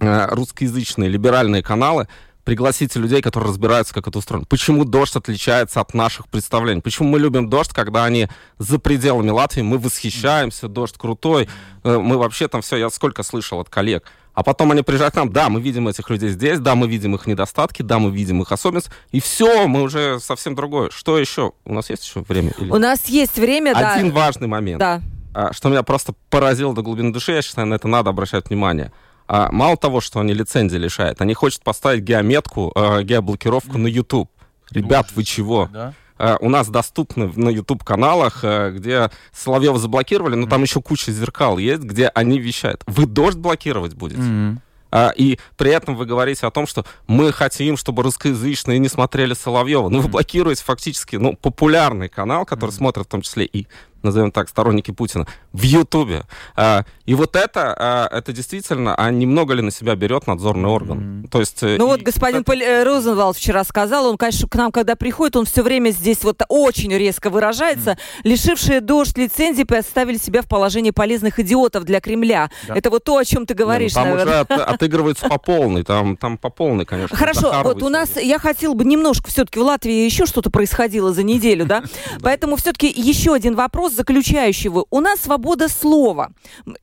[0.00, 2.08] э, русскоязычные либеральные каналы,
[2.44, 4.46] пригласите людей, которые разбираются, как это устроено.
[4.48, 6.80] Почему дождь отличается от наших представлений?
[6.80, 8.28] Почему мы любим дождь, когда они
[8.58, 11.48] за пределами Латвии, мы восхищаемся, дождь крутой,
[11.84, 14.04] э, мы вообще там все, я сколько слышал от коллег.
[14.34, 17.14] А потом они приезжают к нам, да, мы видим этих людей здесь, да, мы видим
[17.14, 20.90] их недостатки, да, мы видим их особенности, и все, мы уже совсем другое.
[20.90, 21.52] Что еще?
[21.64, 22.52] У нас есть еще время?
[22.58, 22.70] Или...
[22.70, 23.94] У нас есть время, да.
[23.94, 24.80] Один важный момент.
[24.80, 25.02] Да.
[25.34, 28.90] А, что меня просто поразило до глубины души, я считаю, на это надо обращать внимание–
[29.28, 34.30] а, мало того, что они лицензии лишают, они хотят поставить геометку, э, геоблокировку на YouTube.
[34.70, 35.68] Ребят, вы чего?
[35.72, 35.94] Да?
[36.18, 40.50] Uh, у нас доступны на YouTube-каналах, uh, где Соловьева заблокировали, но mm-hmm.
[40.50, 42.84] там еще куча зеркал есть, где они вещают.
[42.86, 44.20] Вы дождь блокировать будете?
[44.20, 45.14] Mm-hmm.
[45.16, 49.88] И при этом вы говорите о том, что мы хотим, чтобы русскоязычные не смотрели Соловьева.
[49.88, 52.76] Ну, вы блокируете фактически ну, популярный канал, который mm-hmm.
[52.76, 53.66] смотрят в том числе и
[54.02, 56.24] назовем так, сторонники Путина, в Ютубе.
[56.56, 60.98] А, и вот это, а, это действительно, а немного ли на себя берет надзорный орган?
[60.98, 61.28] Mm-hmm.
[61.30, 61.62] То есть...
[61.62, 62.44] Э, ну и, вот господин это...
[62.44, 66.22] Поль, э, Розенвалд вчера сказал, он, конечно, к нам, когда приходит, он все время здесь
[66.22, 67.92] вот очень резко выражается.
[67.92, 68.20] Mm-hmm.
[68.24, 72.50] Лишившие дождь лицензии поставили себя в положение полезных идиотов для Кремля.
[72.68, 72.76] Да.
[72.76, 74.46] Это вот то, о чем ты говоришь, Не, ну, там наверное.
[74.48, 77.16] уже от, отыгрывается по полной, там, там по полной, конечно.
[77.16, 81.22] Хорошо, вот у нас, я хотел бы немножко, все-таки в Латвии еще что-то происходило за
[81.22, 81.82] неделю, да?
[82.22, 84.84] Поэтому все-таки еще один вопрос вопрос заключающего.
[84.90, 86.30] У нас свобода слова.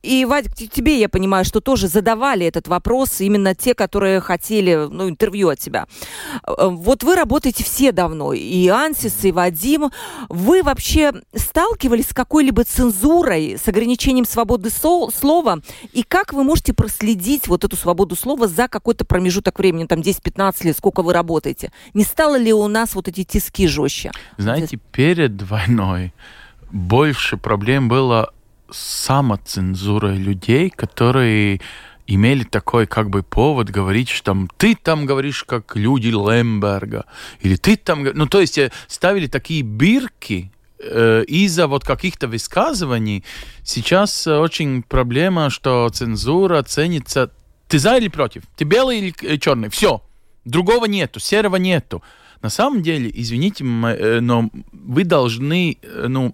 [0.02, 5.08] И, Вадик, тебе, я понимаю, что тоже задавали этот вопрос именно те, которые хотели ну,
[5.08, 5.86] интервью от тебя.
[6.46, 9.90] Э, вот вы работаете все давно, и Ансис, и Вадим.
[10.28, 15.60] Вы вообще сталкивались с какой-либо цензурой, с ограничением свободы слова?
[15.92, 20.66] И как вы можете проследить вот эту свободу слова за какой-то промежуток времени, там 10-15
[20.66, 21.72] лет, сколько вы работаете?
[21.94, 24.12] Не стало ли у нас вот эти тиски жестче?
[24.38, 26.12] Знаете, перед войной
[26.70, 28.32] больше проблем было
[28.70, 31.60] с самоцензурой людей, которые
[32.06, 37.04] имели такой как бы повод говорить, что там ты там говоришь как люди Лемберга,
[37.40, 38.02] или ты там...
[38.02, 43.24] Ну, то есть э, ставили такие бирки э, из-за вот каких-то высказываний.
[43.62, 47.30] Сейчас очень проблема, что цензура ценится...
[47.68, 48.42] Ты за или против?
[48.56, 49.68] Ты белый или э, черный?
[49.68, 50.02] Все.
[50.44, 52.02] Другого нету, серого нету.
[52.42, 56.32] На самом деле, извините, э, но вы должны, э, ну,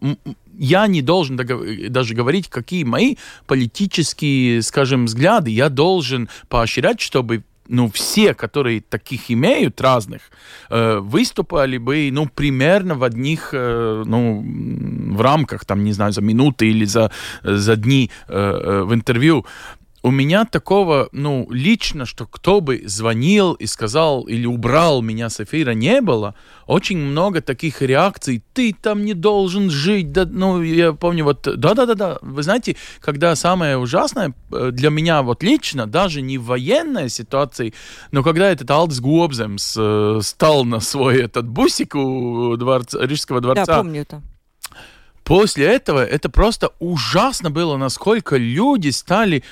[0.58, 3.16] я не должен даже говорить, какие мои
[3.46, 5.50] политические, скажем, взгляды.
[5.50, 10.22] Я должен поощрять, чтобы ну, все, которые таких имеют, разных,
[10.70, 14.44] э, выступали бы, ну, примерно в одних, э, ну,
[15.14, 17.10] в рамках, там, не знаю, за минуты или за,
[17.42, 19.44] за дни э, э в интервью
[20.06, 25.40] у меня такого, ну, лично, что кто бы звонил и сказал или убрал меня с
[25.40, 26.36] эфира, не было.
[26.68, 28.40] Очень много таких реакций.
[28.54, 30.12] Ты там не должен жить.
[30.12, 32.18] Да, ну, я помню, вот, да-да-да-да.
[32.22, 37.74] Вы знаете, когда самое ужасное э, для меня вот лично, даже не в военной ситуации,
[38.12, 43.66] но когда этот Алдс Гуобземс э, стал на свой этот бусик у дворца, Рижского дворца.
[43.66, 44.22] Да, помню это.
[45.26, 49.42] После этого это просто ужасно было, насколько люди стали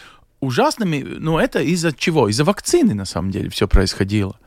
[0.45, 2.29] ужасными, ну, это из-за чего?
[2.29, 4.39] Из-за вакцины, на самом деле, все происходило.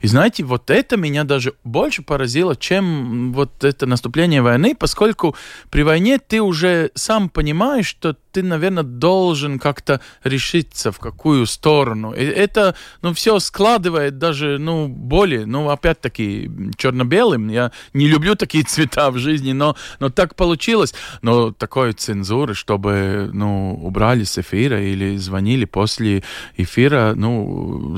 [0.00, 5.36] И знаете, вот это меня даже больше поразило, чем вот это наступление войны, поскольку
[5.70, 12.12] при войне ты уже сам понимаешь, что ты, наверное, должен как-то решиться в какую сторону.
[12.12, 17.48] И это, ну, все складывает даже, ну, более, ну, опять-таки, черно-белым.
[17.48, 20.94] Я не люблю такие цвета в жизни, но, но так получилось.
[21.22, 26.22] Но такой цензуры, чтобы, ну, убрали с эфира или звонили после
[26.56, 27.96] эфира, ну,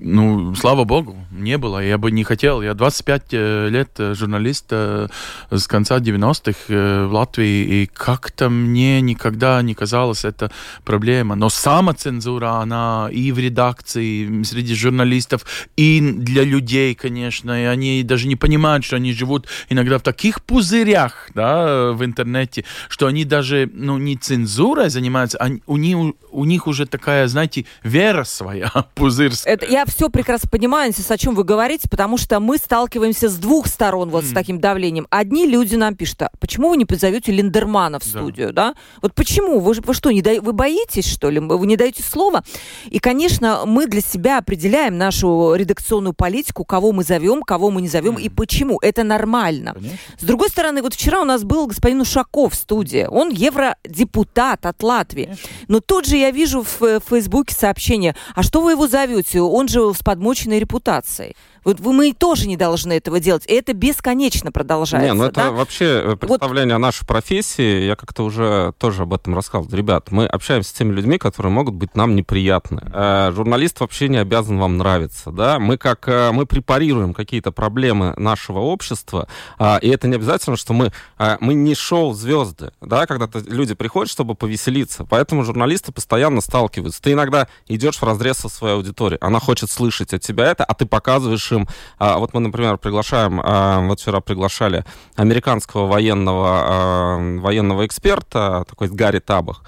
[0.00, 1.82] ну, слава богу, не было.
[1.82, 2.62] Я бы не хотел.
[2.62, 5.08] Я 25 э, лет э, журналист э,
[5.50, 10.50] с конца 90-х в Латвии, и как-то мне никогда не казалось это
[10.84, 11.34] проблема.
[11.34, 17.62] Но самоцензура, она и в редакции, среди журналистов, и для людей, конечно.
[17.62, 22.64] И они даже не понимают, что они живут иногда в таких пузырях да, в интернете,
[22.88, 27.64] что они даже ну, не цензурой занимаются, а у, них, у них уже такая, знаете,
[27.82, 29.54] вера своя пузырская.
[29.54, 33.36] Это, я все прекрасно понимаю, Франсис, о чем вы говорите, потому что мы сталкиваемся с
[33.36, 34.30] двух сторон вот mm.
[34.30, 35.06] с таким давлением.
[35.10, 38.72] Одни люди нам пишут, а почему вы не позовете Линдермана в студию, да?
[38.72, 38.74] да?
[39.02, 39.57] Вот почему?
[39.58, 39.60] Почему?
[39.60, 41.40] Вы, вы что, не дай, вы боитесь, что ли?
[41.40, 42.44] Вы не даете слова?
[42.86, 47.88] И, конечно, мы для себя определяем нашу редакционную политику, кого мы зовем, кого мы не
[47.88, 48.22] зовем mm.
[48.22, 48.78] и почему.
[48.80, 49.74] Это нормально.
[49.74, 49.98] Конечно.
[50.18, 53.06] С другой стороны, вот вчера у нас был господин Ушаков в студии.
[53.10, 55.24] Он евродепутат от Латвии.
[55.24, 55.48] Конечно.
[55.68, 59.40] Но тут же я вижу в, в Фейсбуке сообщение, а что вы его зовете?
[59.40, 61.34] Он же с подмоченной репутацией.
[61.64, 63.44] Вот мы тоже не должны этого делать.
[63.46, 65.12] И это бесконечно продолжается.
[65.12, 65.50] Не, ну это да?
[65.50, 66.82] вообще э, представление вот.
[66.82, 67.86] о нашей профессии.
[67.86, 69.74] Я как-то уже тоже об этом рассказывал.
[69.74, 72.82] Ребят, мы общаемся с теми людьми, которые могут быть нам неприятны.
[72.92, 75.30] Э, журналист вообще не обязан вам нравиться.
[75.30, 75.58] Да?
[75.58, 80.72] Мы как э, мы препарируем какие-то проблемы нашего общества, э, и это не обязательно, что
[80.72, 85.04] мы, э, мы не шоу-звезды, да, когда-то люди приходят, чтобы повеселиться.
[85.04, 87.02] Поэтому журналисты постоянно сталкиваются.
[87.02, 89.18] Ты иногда идешь в разрез со своей аудиторией.
[89.20, 93.40] Она хочет слышать от тебя это, а ты показываешь слышим, а, вот мы, например, приглашаем,
[93.42, 94.84] а, вот вчера приглашали
[95.16, 99.62] американского военного, а, военного эксперта, такой Гарри Табах,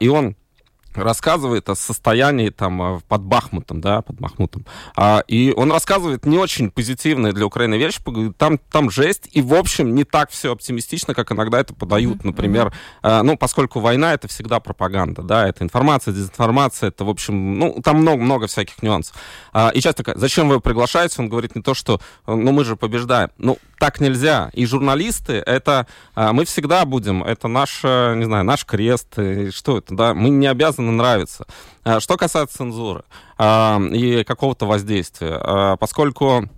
[0.00, 0.36] и он
[0.94, 4.66] рассказывает о состоянии там э, под Бахмутом, да, под Бахмутом.
[4.96, 8.00] А, и он рассказывает не очень позитивные для Украины вещи,
[8.36, 12.26] там, там жесть, и, в общем, не так все оптимистично, как иногда это подают, mm-hmm.
[12.26, 12.72] например,
[13.02, 17.80] а, ну, поскольку война— это всегда пропаганда, да, это информация, дезинформация, это, в общем, ну,
[17.82, 19.16] там много-много всяких нюансов.
[19.52, 21.16] А, и часто такая, зачем вы его приглашаете?
[21.18, 23.30] Он говорит не то, что, ну, мы же побеждаем.
[23.38, 24.50] Ну, так нельзя.
[24.52, 29.14] И журналисты, это, а, мы всегда будем, это наш, не знаю, наш крест,
[29.50, 31.46] что это, да, мы не обязаны обязаны нравиться.
[31.84, 33.04] А, что касается цензуры
[33.38, 36.48] а, и какого-то воздействия, а, поскольку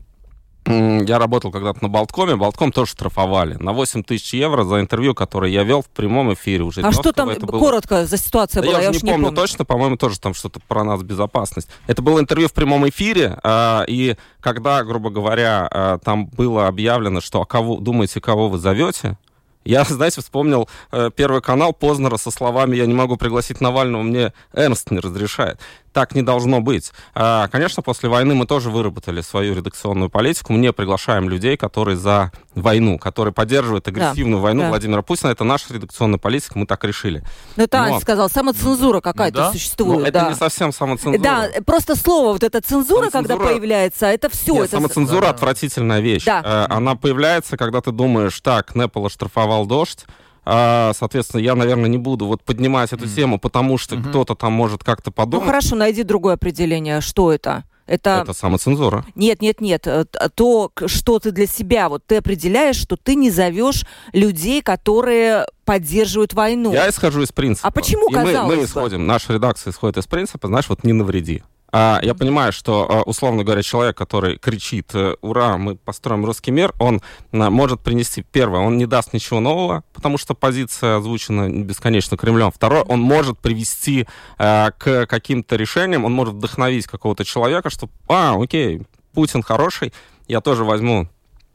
[0.64, 5.50] я работал когда-то на Болткоме, Болтком тоже штрафовали на 8 тысяч евро за интервью, которое
[5.50, 6.82] я вел в прямом эфире уже.
[6.82, 7.58] А что там было...
[7.58, 8.78] коротко за ситуация да была?
[8.78, 11.68] Я, я уже не помню, помню точно, по-моему, тоже там что-то про нас безопасность.
[11.88, 13.40] Это было интервью в прямом эфире,
[13.88, 19.18] и когда, грубо говоря, там было объявлено, что а кого думаете, кого вы зовете,
[19.64, 24.32] я, знаете, вспомнил э, Первый канал Познера со словами «Я не могу пригласить Навального, мне
[24.52, 25.60] Эрнст не разрешает»
[25.92, 26.92] так не должно быть.
[27.14, 30.52] А, конечно, после войны мы тоже выработали свою редакционную политику.
[30.52, 34.68] Мы не приглашаем людей, которые за войну, которые поддерживают агрессивную да, войну да.
[34.70, 35.30] Владимира Путина.
[35.30, 37.22] Это наша редакционная политика, мы так решили.
[37.56, 38.00] Ну, это Но...
[38.00, 39.52] сказал, самоцензура какая-то ну, да?
[39.52, 40.00] существует.
[40.00, 40.28] Ну, это да.
[40.30, 41.22] не совсем самоцензура.
[41.22, 43.36] Да, просто слово вот это цензура, самоцензура...
[43.36, 44.54] когда появляется, это все.
[44.54, 44.76] Нет, это...
[44.76, 45.30] Самоцензура да.
[45.30, 46.24] отвратительная вещь.
[46.24, 46.66] Да.
[46.68, 50.06] Э, она появляется, когда ты думаешь, так, Неппол оштрафовал дождь,
[50.44, 53.14] а, соответственно, я, наверное, не буду вот поднимать эту mm.
[53.14, 54.08] тему, потому что mm-hmm.
[54.08, 55.44] кто-то там может как-то ну, подумать.
[55.44, 57.00] Ну хорошо, найди другое определение.
[57.00, 57.64] Что это?
[57.86, 58.20] Это...
[58.22, 59.04] это самоцензура.
[59.14, 59.86] Нет, нет, нет.
[59.86, 65.46] Э, то, что ты для себя, вот ты определяешь, что ты не зовешь людей, которые
[65.64, 66.72] поддерживают войну.
[66.72, 67.68] Я исхожу из принципа.
[67.68, 71.42] А почему, И мы, мы исходим, наша редакция исходит из принципа, знаешь, вот не навреди.
[71.74, 76.50] А, я понимаю, что, а, условно говоря, человек, который кричит э, «Ура, мы построим русский
[76.50, 77.00] мир», он
[77.32, 82.50] а, может принести, первое, он не даст ничего нового, потому что позиция озвучена бесконечно Кремлем.
[82.52, 84.06] Второе, он может привести
[84.36, 88.82] к каким-то решениям, он может вдохновить какого-то человека, что «А, окей,
[89.14, 89.94] Путин хороший,
[90.28, 91.08] я тоже возьму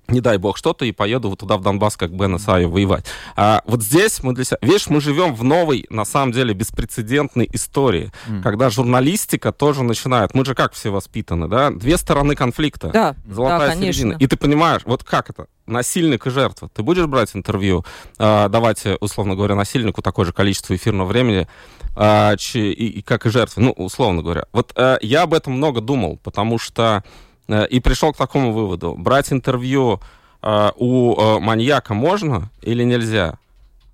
[0.09, 3.05] не дай бог что-то, и поеду вот туда, в Донбасс, как Бен Исаев, воевать.
[3.35, 4.57] А вот здесь мы для себя...
[4.61, 8.41] Видишь, мы живем в новой, на самом деле, беспрецедентной истории, mm.
[8.41, 10.33] когда журналистика тоже начинает...
[10.33, 11.71] Мы же как все воспитаны, да?
[11.71, 12.89] Две стороны конфликта.
[12.89, 14.15] Да, Золотая да, середина.
[14.19, 15.47] И ты понимаешь, вот как это?
[15.65, 16.69] Насильник и жертва.
[16.73, 17.85] Ты будешь брать интервью,
[18.17, 21.47] э, давать, условно говоря, насильнику такое же количество эфирного времени,
[21.97, 24.45] э, и, и как и жертве, ну, условно говоря.
[24.53, 27.03] Вот э, я об этом много думал, потому что Э,
[27.47, 28.95] и пришел к такому выводу.
[28.97, 29.99] Брать интервью
[30.41, 33.38] э, у э, маньяка можно или нельзя?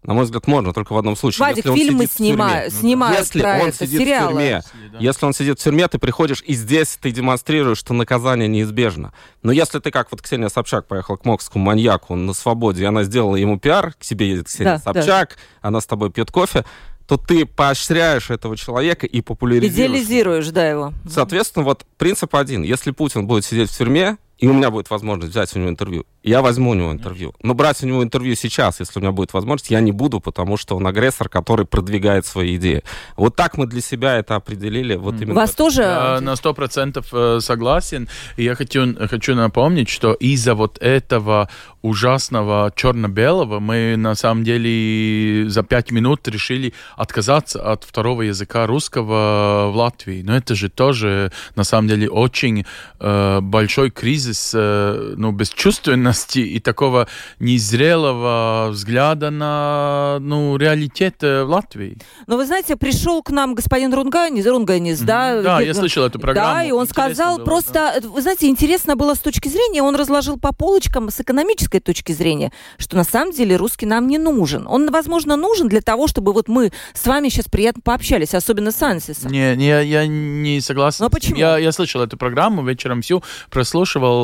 [0.04, 1.48] На мой взгляд, можно, только в одном случае.
[1.48, 2.63] Вадик, если фильмы снима...
[2.70, 4.28] снимают если про он это, сидит сериалы.
[4.28, 4.62] в тюрьме,
[5.00, 9.13] если он сидит в тюрьме, ты приходишь, и здесь ты демонстрируешь, что наказание неизбежно.
[9.44, 13.04] Но если ты, как вот Ксения Собчак поехала к мокскому маньяку на свободе, и она
[13.04, 15.68] сделала ему пиар, к себе едет Ксения да, Собчак, да.
[15.70, 16.66] она с тобой пьет кофе,
[17.08, 19.74] то ты поощряешь этого человека и популяризируешь.
[19.74, 20.94] Идеализируешь, да, его.
[21.08, 22.63] Соответственно, вот принцип один.
[22.63, 26.06] Если Путин будет сидеть в тюрьме, и у меня будет возможность взять у него интервью,
[26.22, 27.34] я возьму у него интервью.
[27.42, 30.58] Но брать у него интервью сейчас, если у меня будет возможность, я не буду, потому
[30.58, 32.84] что он агрессор, который продвигает свои идеи.
[33.16, 34.96] Вот так мы для себя это определили.
[34.96, 35.84] Вот именно Вас тоже...
[35.84, 38.10] Я на сто процентов э, согласен.
[38.36, 41.48] Я хочу, хочу напомнить, что из-за вот этого
[41.82, 49.70] ужасного черно-белого мы на самом деле за пять минут решили отказаться от второго языка русского
[49.72, 50.22] в Латвии.
[50.22, 52.66] Но это же тоже на самом деле очень
[53.00, 57.08] э, большой кризис без, э, ну, бесчувственности и такого
[57.39, 61.98] незрелого взгляда на ну, реалитет в Латвии.
[62.26, 65.05] Но вы знаете, пришел к нам господин Рунганис, Рунганис, mm-hmm.
[65.05, 65.41] да?
[65.41, 66.55] Да, я слышал эту программу.
[66.55, 68.10] Да, и он Интересно сказал было, просто, да.
[68.10, 72.51] вы знаете, интересно было с точки зрения, он разложил по полочкам с экономической точки зрения,
[72.80, 74.66] что на самом деле русский нам не нужен.
[74.68, 78.82] Он, возможно, нужен для того, чтобы вот мы с вами сейчас приятно пообщались, особенно с
[78.82, 79.32] Ансисом.
[79.32, 81.03] Не, не я не согласен.
[81.03, 81.38] Но почему?
[81.38, 84.22] Я, я слышал эту программу, вечером всю прослушивал.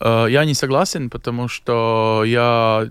[0.00, 2.88] Э, я не согласен, потому что я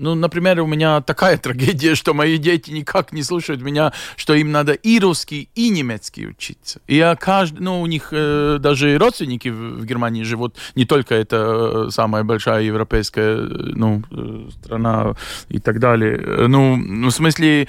[0.00, 4.50] ну, например, у меня такая трагедия, что мои дети никак не слушают меня, что им
[4.50, 6.80] надо и русский, и немецкий учиться.
[6.86, 11.14] И я каждый, ну, у них э, даже родственники в, в Германии живут, не только
[11.14, 15.14] это э, самая большая европейская, э, ну, э, страна
[15.48, 16.48] и так далее.
[16.48, 17.68] Ну, ну, в смысле,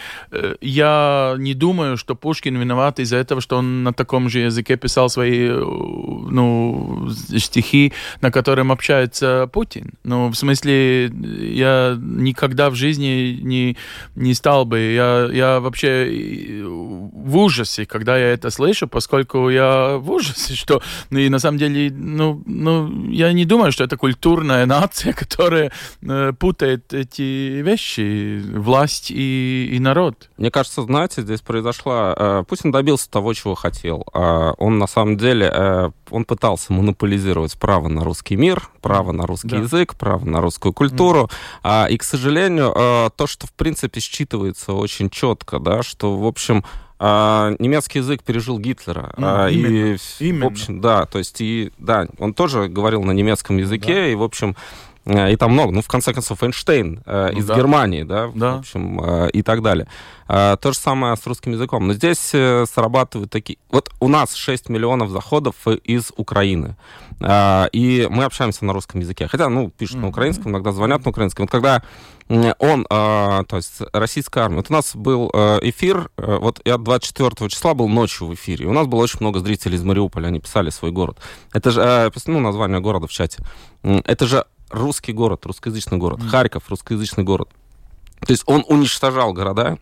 [0.62, 5.10] я не думаю, что Пушкин виноват из-за этого, что он на таком же языке писал
[5.10, 9.92] свои, ну, стихи, на котором общается Путин.
[10.04, 13.78] Ну, в смысле, я никогда в жизни не,
[14.16, 14.80] не стал бы.
[14.80, 21.20] Я, я вообще в ужасе, когда я это слышу, поскольку я в ужасе, что ну,
[21.20, 26.34] и на самом деле, ну, ну, я не думаю, что это культурная нация, которая э,
[26.38, 30.30] путает эти вещи, власть и, и народ.
[30.38, 32.16] Мне кажется, знаете, здесь произошла...
[32.18, 34.06] Э, Путин добился того, чего хотел.
[34.14, 39.26] Э, он на самом деле, э, он пытался монополизировать право на русский мир, право на
[39.26, 39.58] русский да.
[39.58, 41.30] язык, право на русскую культуру.
[41.64, 41.92] Mm.
[41.92, 46.64] И, к сожалению, э, то, что, в принципе, считывается очень четко, да, что, в общем,
[47.00, 49.14] э, немецкий язык пережил Гитлера.
[49.18, 50.46] Mm, именно, и, именно.
[50.46, 54.08] В общем, да, то есть, и, да, он тоже говорил на немецком языке, да.
[54.08, 54.56] и, в общем,
[55.06, 55.74] и там много.
[55.74, 57.56] Ну, в конце концов, Эйнштейн э, ну, из да.
[57.56, 59.88] Германии, да, да, в общем, э, и так далее.
[60.28, 61.88] Э, то же самое с русским языком.
[61.88, 63.58] Но здесь э, срабатывают такие...
[63.72, 66.76] Вот у нас 6 миллионов заходов из Украины.
[67.20, 69.28] Э, и мы общаемся на русском языке.
[69.28, 70.02] Хотя, ну, пишут mm-hmm.
[70.02, 71.46] на украинском, иногда звонят на украинском.
[71.46, 71.82] Вот когда
[72.60, 74.58] он, э, то есть российская армия.
[74.58, 78.68] Вот у нас был э, эфир, э, вот я 24 числа был ночью в эфире.
[78.68, 81.18] У нас было очень много зрителей из Мариуполя, они писали свой город.
[81.52, 83.44] Это же, э, ну, название города в чате.
[83.84, 86.20] Это же русский город, русскоязычный город.
[86.20, 86.28] Mm.
[86.28, 87.50] Харьков, русскоязычный город.
[88.20, 89.78] То есть он уничтожал города,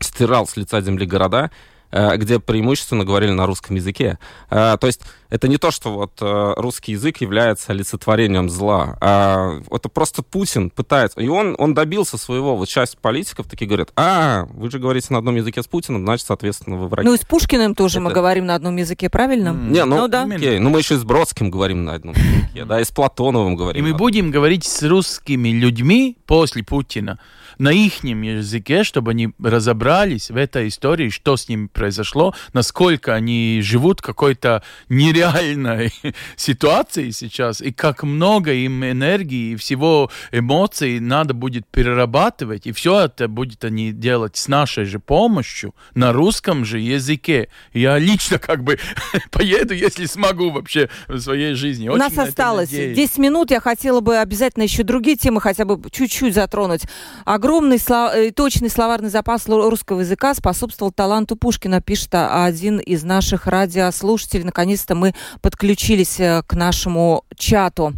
[0.00, 1.50] стирал с лица земли города,
[1.90, 4.18] где преимущественно говорили на русском языке.
[4.50, 8.96] Э, то есть это не то, что вот э, русский язык является олицетворением зла.
[9.00, 11.20] А это просто Путин пытается.
[11.20, 12.56] И он, он добился своего.
[12.56, 16.26] Вот часть политиков такие говорят, а, вы же говорите на одном языке с Путиным, значит,
[16.26, 17.06] соответственно, вы враги.
[17.06, 18.00] Ну и с Пушкиным тоже это...
[18.00, 19.50] мы говорим на одном языке, правильно?
[19.50, 20.24] Не, ну, ну да.
[20.24, 20.58] Окей.
[20.58, 23.84] Ну мы еще и с Бродским говорим на одном языке, да, и с Платоновым говорим.
[23.84, 27.18] И мы будем говорить с русскими людьми после Путина
[27.58, 33.60] на их языке, чтобы они разобрались в этой истории, что с ними произошло, насколько они
[33.62, 35.92] живут в какой-то нереальной
[36.36, 43.00] ситуации сейчас, и как много им энергии и всего эмоций надо будет перерабатывать, и все
[43.00, 47.48] это будет они делать с нашей же помощью на русском же языке.
[47.72, 48.78] Я лично как бы
[49.30, 51.88] поеду, если смогу вообще в своей жизни.
[51.88, 56.34] У нас осталось 10 минут, я хотела бы обязательно еще другие темы хотя бы чуть-чуть
[56.34, 56.82] затронуть.
[57.24, 58.12] Огромное Огромный слов...
[58.12, 64.44] Э, точный словарный запас русского языка способствовал таланту Пушкина, пишет один из наших радиослушателей.
[64.44, 67.94] Наконец-то мы подключились э, к нашему чату.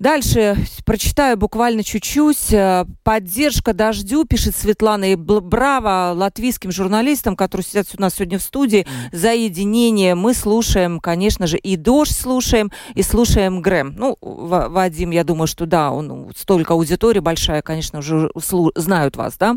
[0.00, 2.54] Дальше прочитаю буквально чуть-чуть.
[2.54, 5.12] Э, Поддержка дождю, пишет Светлана.
[5.12, 10.14] И браво латвийским журналистам, которые сидят у нас сегодня в студии, за единение.
[10.14, 13.94] Мы слушаем, конечно же, и дождь слушаем, и слушаем Грэм.
[13.94, 18.30] Ну, Вадим, я думаю, что да, он столько аудитории большая, конечно, уже
[18.74, 19.56] знают вас, да.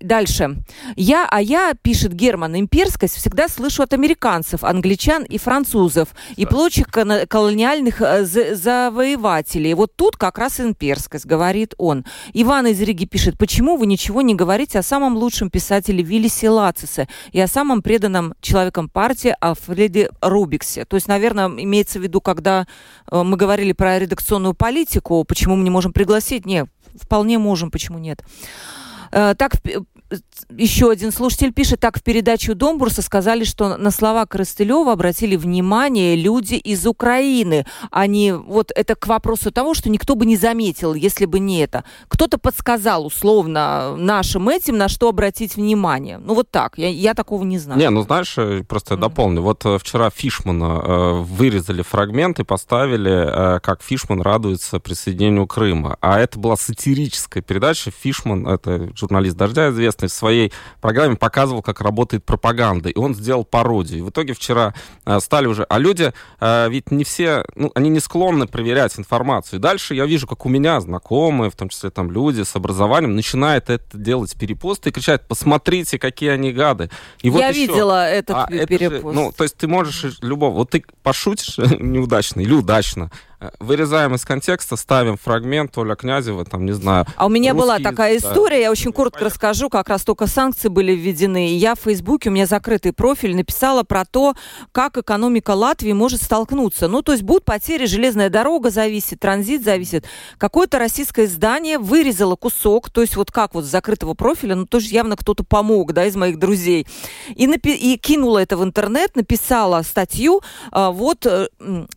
[0.00, 0.56] Дальше.
[0.96, 6.86] Я, а я, пишет Герман, имперскость всегда слышу от американцев, англичан и французов, и прочих
[6.88, 9.74] колониальных э, завоевателей.
[9.74, 12.06] Вот тут как раз имперскость, говорит он.
[12.32, 17.06] Иван из Риги пишет, почему вы ничего не говорите о самом лучшем писателе Виллисе Лацисе
[17.32, 20.86] и о самом преданном человеком партии Алфреде Рубиксе?
[20.86, 22.66] То есть, наверное, имеется в виду, когда
[23.10, 26.46] э, мы говорили про редакционную политику, почему мы не можем пригласить?
[26.46, 28.22] Нет, вполне можем, почему нет?
[29.12, 29.56] Э, так,
[30.56, 36.16] еще один слушатель пишет, так в передачу Домбурса сказали, что на слова Коростылева обратили внимание
[36.16, 37.66] люди из Украины.
[37.90, 41.84] Они, вот это к вопросу того, что никто бы не заметил, если бы не это.
[42.08, 46.18] Кто-то подсказал условно нашим этим, на что обратить внимание.
[46.18, 47.80] Ну вот так, я, я такого не знаю.
[47.80, 49.42] Не, ну знаешь, э, просто я дополню.
[49.42, 55.96] Вот э, вчера Фишмана э, вырезали фрагмент и поставили, э, как Фишман радуется присоединению Крыма.
[56.00, 57.90] А это была сатирическая передача.
[57.90, 63.14] Фишман, это журналист «Дождя» известный, известный, в своей программе показывал, как работает пропаганда, и он
[63.14, 63.98] сделал пародию.
[63.98, 64.74] И в итоге вчера
[65.04, 65.64] э, стали уже...
[65.64, 69.58] А люди, э, ведь не все, ну, они не склонны проверять информацию.
[69.58, 73.14] И дальше я вижу, как у меня знакомые, в том числе там люди с образованием,
[73.14, 76.90] начинают это делать перепосты и кричать, посмотрите, какие они гады.
[77.22, 77.60] И вот я еще...
[77.60, 78.72] видела этот а, перепост.
[78.72, 80.54] Это же, ну, то есть ты можешь любого...
[80.54, 83.10] Вот ты пошутишь неудачно или удачно,
[83.58, 87.06] вырезаем из контекста, ставим фрагмент Оля Князева, там, не знаю.
[87.16, 88.62] А у меня была такая история, да.
[88.62, 89.34] я очень коротко Понятно.
[89.34, 91.56] расскажу, как раз только санкции были введены.
[91.56, 94.34] Я в Фейсбуке, у меня закрытый профиль, написала про то,
[94.72, 96.88] как экономика Латвии может столкнуться.
[96.88, 100.04] Ну, то есть будут потери, железная дорога зависит, транзит зависит.
[100.38, 104.88] Какое-то российское издание вырезало кусок, то есть вот как вот с закрытого профиля, ну, тоже
[104.88, 106.86] явно кто-то помог, да, из моих друзей.
[107.34, 111.48] И, напи- и кинула это в интернет, написала статью, а, вот э,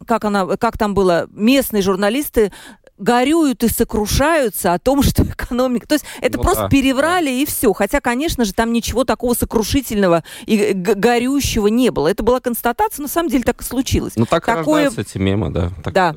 [0.07, 2.51] как она, как там было, местные журналисты
[2.97, 5.87] горюют и сокрушаются о том, что экономика...
[5.87, 7.31] То есть это ну, просто да, переврали да.
[7.31, 7.73] и все.
[7.73, 12.07] Хотя, конечно же, там ничего такого сокрушительного и горющего не было.
[12.07, 14.13] Это была констатация, на самом деле так и случилось.
[14.15, 14.89] Ну так Такое...
[14.89, 15.71] и эти мемы, да.
[15.83, 16.15] Так да.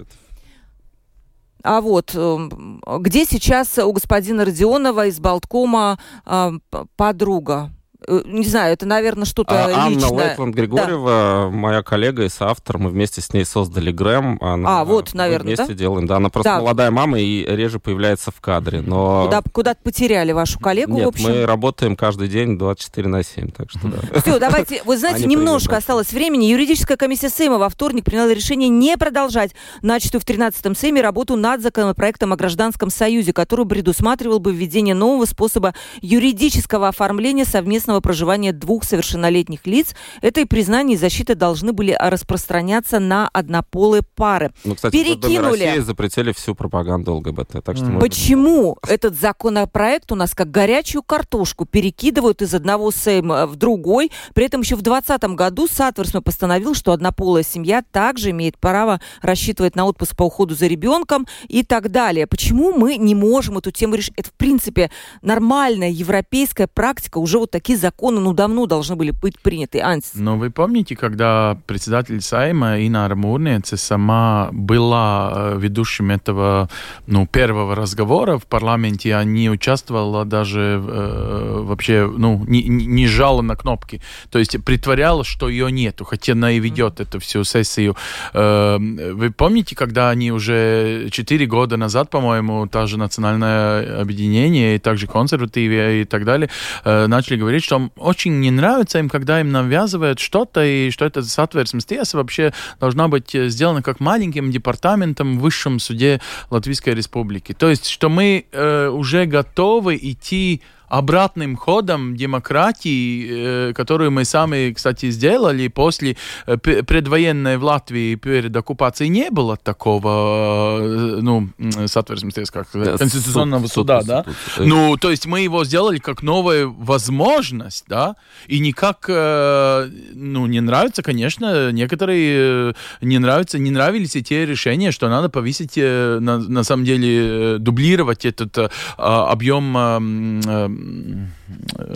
[1.62, 6.52] А вот эм, где сейчас у господина Родионова из Болткома э,
[6.94, 7.72] подруга?
[8.06, 10.08] Э, не знаю, это, наверное, что-то а, личное.
[10.08, 11.56] Анна Лэкланд Григорьева, да.
[11.56, 14.38] моя коллега и соавтор, мы вместе с ней создали Грэм.
[14.40, 15.74] Она, а, вот, наверное, вместе да?
[15.74, 16.16] делаем, да.
[16.16, 16.58] Она просто да.
[16.58, 19.24] молодая мама и реже появляется в кадре, но...
[19.24, 21.30] Куда, куда-то потеряли вашу коллегу, Нет, в общем?
[21.30, 24.20] мы работаем каждый день 24 на 7, так что да.
[24.20, 26.46] Все, давайте, вы знаете, немножко осталось времени.
[26.46, 29.52] Юридическая комиссия Сейма во вторник приняла решение не продолжать
[29.82, 35.24] начатую в 13-м Сейме работу над законопроектом о гражданском союзе, который предусматривал бы введение нового
[35.24, 39.94] способа юридического оформления совместного проживания двух совершеннолетних лиц.
[40.22, 44.52] Это и признание и защита должны были распространяться на однополые пары.
[44.64, 45.64] Ну, кстати, Перекинули.
[45.64, 47.64] России запретили всю пропаганду ЛГБТ.
[47.64, 53.56] Так что Почему этот законопроект у нас как горячую картошку перекидывают из одного сейма в
[53.56, 54.10] другой?
[54.34, 59.76] При этом еще в 2020 году Satversme постановил, что однополая семья также имеет право рассчитывать
[59.76, 62.26] на отпуск по уходу за ребенком и так далее.
[62.26, 64.14] Почему мы не можем эту тему решить?
[64.16, 64.90] Это, в принципе,
[65.22, 67.18] нормальная европейская практика.
[67.18, 69.80] Уже вот такие законы, ну, давно должны были быть приняты.
[69.80, 70.14] Ансис.
[70.14, 76.68] Но вы помните, когда председатель Сайма Инара Мурнеца сама была э, ведущим этого,
[77.06, 83.42] ну, первого разговора в парламенте, а не участвовала даже э, вообще, ну, не, не жала
[83.42, 84.00] на кнопки.
[84.30, 87.94] То есть притворялась, что ее нету, хотя она и ведет эту всю сессию.
[88.34, 94.78] Э, вы помните, когда они уже четыре года назад, по-моему, та же национальное объединение и
[94.78, 96.48] также консервативы и так далее,
[96.84, 101.22] э, начали говорить, что очень не нравится им, когда им навязывают что-то, и что это
[101.22, 107.52] сатверсмс tiesa вообще должна быть э, сделана как маленьким департаментом в высшем суде Латвийской Республики.
[107.52, 114.72] То есть, что мы э, уже готовы идти обратным ходом демократии, э, которую мы сами,
[114.72, 116.16] кстати, сделали после
[116.46, 121.48] э, предвоенной в Латвии перед оккупацией, не было такого, э, ну,
[121.86, 124.24] соответственно, как конституционного суд, суда, суд, да?
[124.54, 124.66] Суд.
[124.66, 128.16] Ну, то есть мы его сделали как новую возможность, да,
[128.46, 135.08] и никак, ну, не нравится, конечно, некоторые не нравятся, не нравились и те решения, что
[135.08, 140.75] надо повесить, на, на самом деле, дублировать этот объем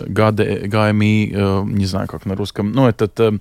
[0.07, 3.31] ГД, ГМИ, э, не знаю, как на русском, ну, этот э,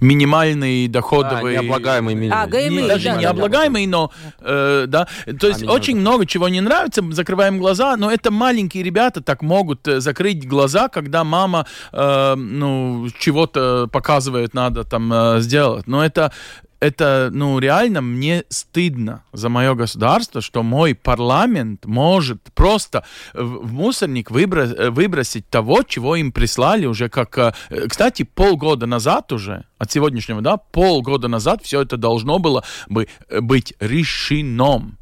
[0.00, 1.56] минимальный доходовый...
[1.56, 2.38] А, необлагаемый минимум.
[2.38, 5.06] А, ГМИ, не, даже да, необлагаемый, но, э, да,
[5.40, 9.42] то есть а, очень много чего не нравится, закрываем глаза, но это маленькие ребята так
[9.42, 16.04] могут э, закрыть глаза, когда мама, э, ну, чего-то показывает, надо там э, сделать, но
[16.04, 16.32] это
[16.80, 23.04] это, ну, реально мне стыдно за мое государство, что мой парламент может просто
[23.34, 27.38] в мусорник выброс, выбросить того, чего им прислали уже как...
[27.38, 27.52] Э,
[27.88, 33.40] кстати, полгода назад уже, от сегодняшнего, да, полгода назад все это должно было бы э,
[33.40, 34.96] быть решено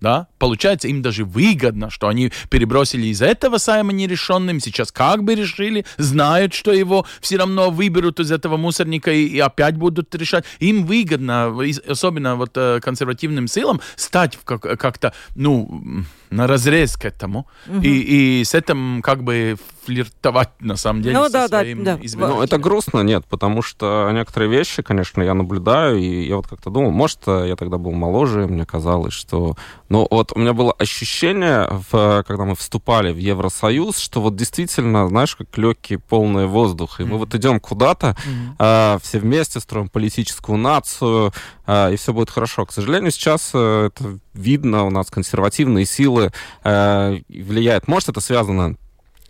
[0.00, 5.34] да, получается, им даже выгодно, что они перебросили из этого сайма нерешенным, сейчас как бы
[5.34, 10.44] решили, знают, что его все равно выберут из этого мусорника и, и опять будут решать.
[10.58, 11.54] Им выгодно,
[11.88, 17.80] особенно вот э, консервативным силам, стать как- как-то, ну, на разрез к этому угу.
[17.80, 19.56] и, и с этим как бы
[19.86, 22.28] флиртовать на самом деле ну, со да, своим да, да.
[22.28, 26.70] Ну, это грустно, нет, потому что некоторые вещи, конечно, я наблюдаю, и я вот как-то
[26.70, 29.56] думал, может, я тогда был моложе, мне казалось, что...
[29.88, 35.08] Ну, вот у меня было ощущение, в, когда мы вступали в Евросоюз, что вот действительно,
[35.08, 38.16] знаешь, как легкий, полный воздух, и мы вот идем куда-то,
[38.58, 41.32] а, все вместе строим политическую нацию,
[41.66, 42.66] а, и все будет хорошо.
[42.66, 46.15] К сожалению, сейчас а, это видно, у нас консервативные силы
[46.64, 47.88] а, влияют.
[47.88, 48.76] Может, это связано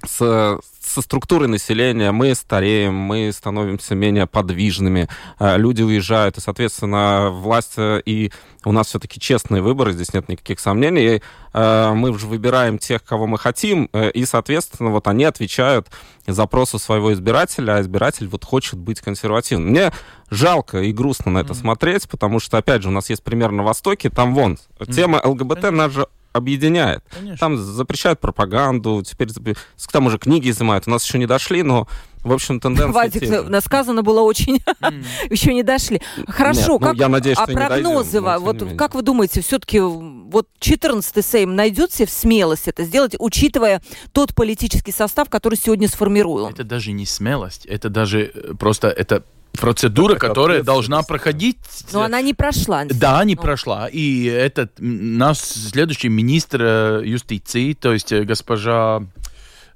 [0.05, 5.09] с со структурой населения мы стареем, мы становимся менее подвижными,
[5.39, 8.31] э, люди уезжают, и, соответственно, власть э, и
[8.65, 11.23] у нас все-таки честные выборы, здесь нет никаких сомнений.
[11.53, 15.89] Э, мы уже выбираем тех, кого мы хотим, и, соответственно, вот они отвечают
[16.27, 19.71] запросу своего избирателя, а избиратель вот хочет быть консервативным.
[19.71, 19.93] Мне
[20.31, 21.61] жалко и грустно на это mm-hmm.
[21.61, 24.93] смотреть, потому что, опять же, у нас есть пример на Востоке, там вон, mm-hmm.
[24.93, 25.71] тема ЛГБТ, Конечно.
[25.71, 26.07] нас же
[26.37, 27.03] объединяет.
[27.11, 27.39] Конечно.
[27.39, 29.29] Там запрещают пропаганду, теперь
[29.93, 30.87] там уже книги изымают.
[30.87, 31.89] У нас еще не дошли, но
[32.27, 32.93] в общем, тенденция...
[32.93, 34.61] Вадик, сказано было очень...
[35.31, 36.03] Еще не дошли.
[36.27, 36.93] Хорошо, Нет, как...
[36.95, 41.93] Ну, я надеюсь, а прогнозы, дойдем, вот как вы думаете, все-таки вот 14-й Сейм найдет
[41.93, 43.81] себе смелость это сделать, учитывая
[44.13, 46.53] тот политический состав, который сегодня сформируем?
[46.53, 49.23] Это даже не смелость, это даже э, просто это
[49.57, 51.59] процедура, это которая должна проходить.
[51.93, 52.85] Но она не прошла.
[52.87, 53.43] Да, не ну.
[53.43, 53.89] прошла.
[53.89, 59.03] И этот наш следующий министр э, юстиции, то есть э, госпожа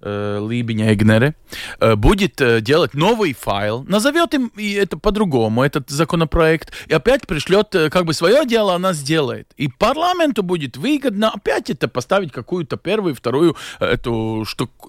[0.02, 1.34] э, Либиня Эгнере,
[1.80, 7.26] э, будет э, делать новый файл, назовет им и это по-другому, этот законопроект, и опять
[7.26, 9.52] пришлет, э, как бы свое дело она сделает.
[9.56, 14.44] И парламенту будет выгодно опять это поставить какую-то первую, вторую эту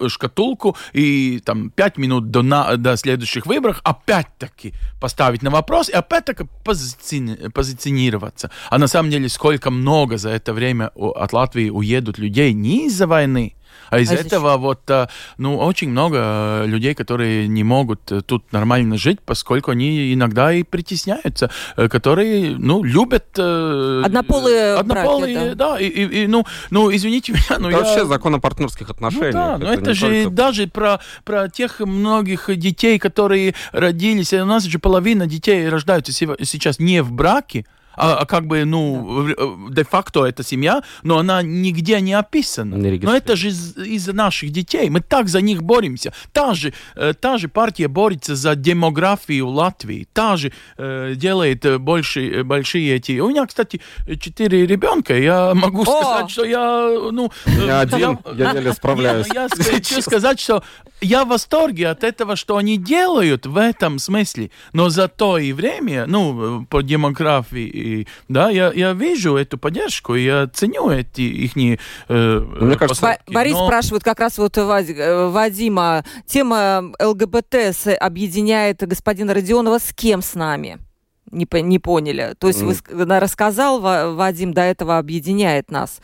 [0.08, 5.92] шкатулку, и там пять минут до, на, до следующих выборов опять-таки поставить на вопрос, и
[5.92, 8.50] опять-таки позици, позиционироваться.
[8.70, 13.06] А на самом деле, сколько много за это время от Латвии уедут людей не из-за
[13.06, 13.54] войны,
[13.90, 15.06] а из а этого вот, э,
[15.36, 20.52] ну, очень много э, людей, которые не могут э, тут нормально жить, поскольку они иногда
[20.52, 23.38] и притесняются, которые, ну, любят...
[23.38, 25.72] Однополые Однополые, браки, да.
[25.72, 27.84] да и, и, и, ну, ну, извините меня, но это я...
[27.84, 29.34] вообще закон о партнерских отношениях.
[29.34, 30.36] Ну, да, но это, это же только...
[30.36, 36.78] даже про, про тех многих детей, которые родились, у нас же половина детей рождаются сейчас
[36.78, 37.66] не в браке,
[37.96, 39.34] а, а как бы, ну, да.
[39.36, 42.74] Э, де-факто это семья, но она нигде не описана.
[42.76, 44.90] Не но это же из- из-за наших детей.
[44.90, 46.12] Мы так за них боремся.
[46.32, 50.06] Та же, э, та же партия борется за демографию Латвии.
[50.12, 53.20] Та же э, делает э, больше, большие эти...
[53.20, 53.80] У меня, кстати,
[54.20, 55.16] четыре ребенка.
[55.18, 55.84] Я могу О!
[55.84, 56.88] сказать, что я...
[57.12, 57.30] Ну,
[57.66, 59.26] я один, я, я еле справляюсь.
[59.34, 60.62] Я, я хочу сказать, что
[61.00, 64.50] я в восторге от этого, что они делают в этом смысле.
[64.72, 70.14] Но за то и время, ну, по демографии и да, я, я вижу эту поддержку,
[70.14, 73.66] я ценю эти их э, Мне кажется, Борис но...
[73.66, 77.54] спрашивает как раз вот э, Вадима, тема ЛГБТ
[78.00, 80.78] объединяет господина Родионова с кем с нами?
[81.32, 82.34] не, не поняли.
[82.38, 82.94] То есть mm.
[82.94, 86.00] вы рассказал, Вадим, до этого объединяет нас.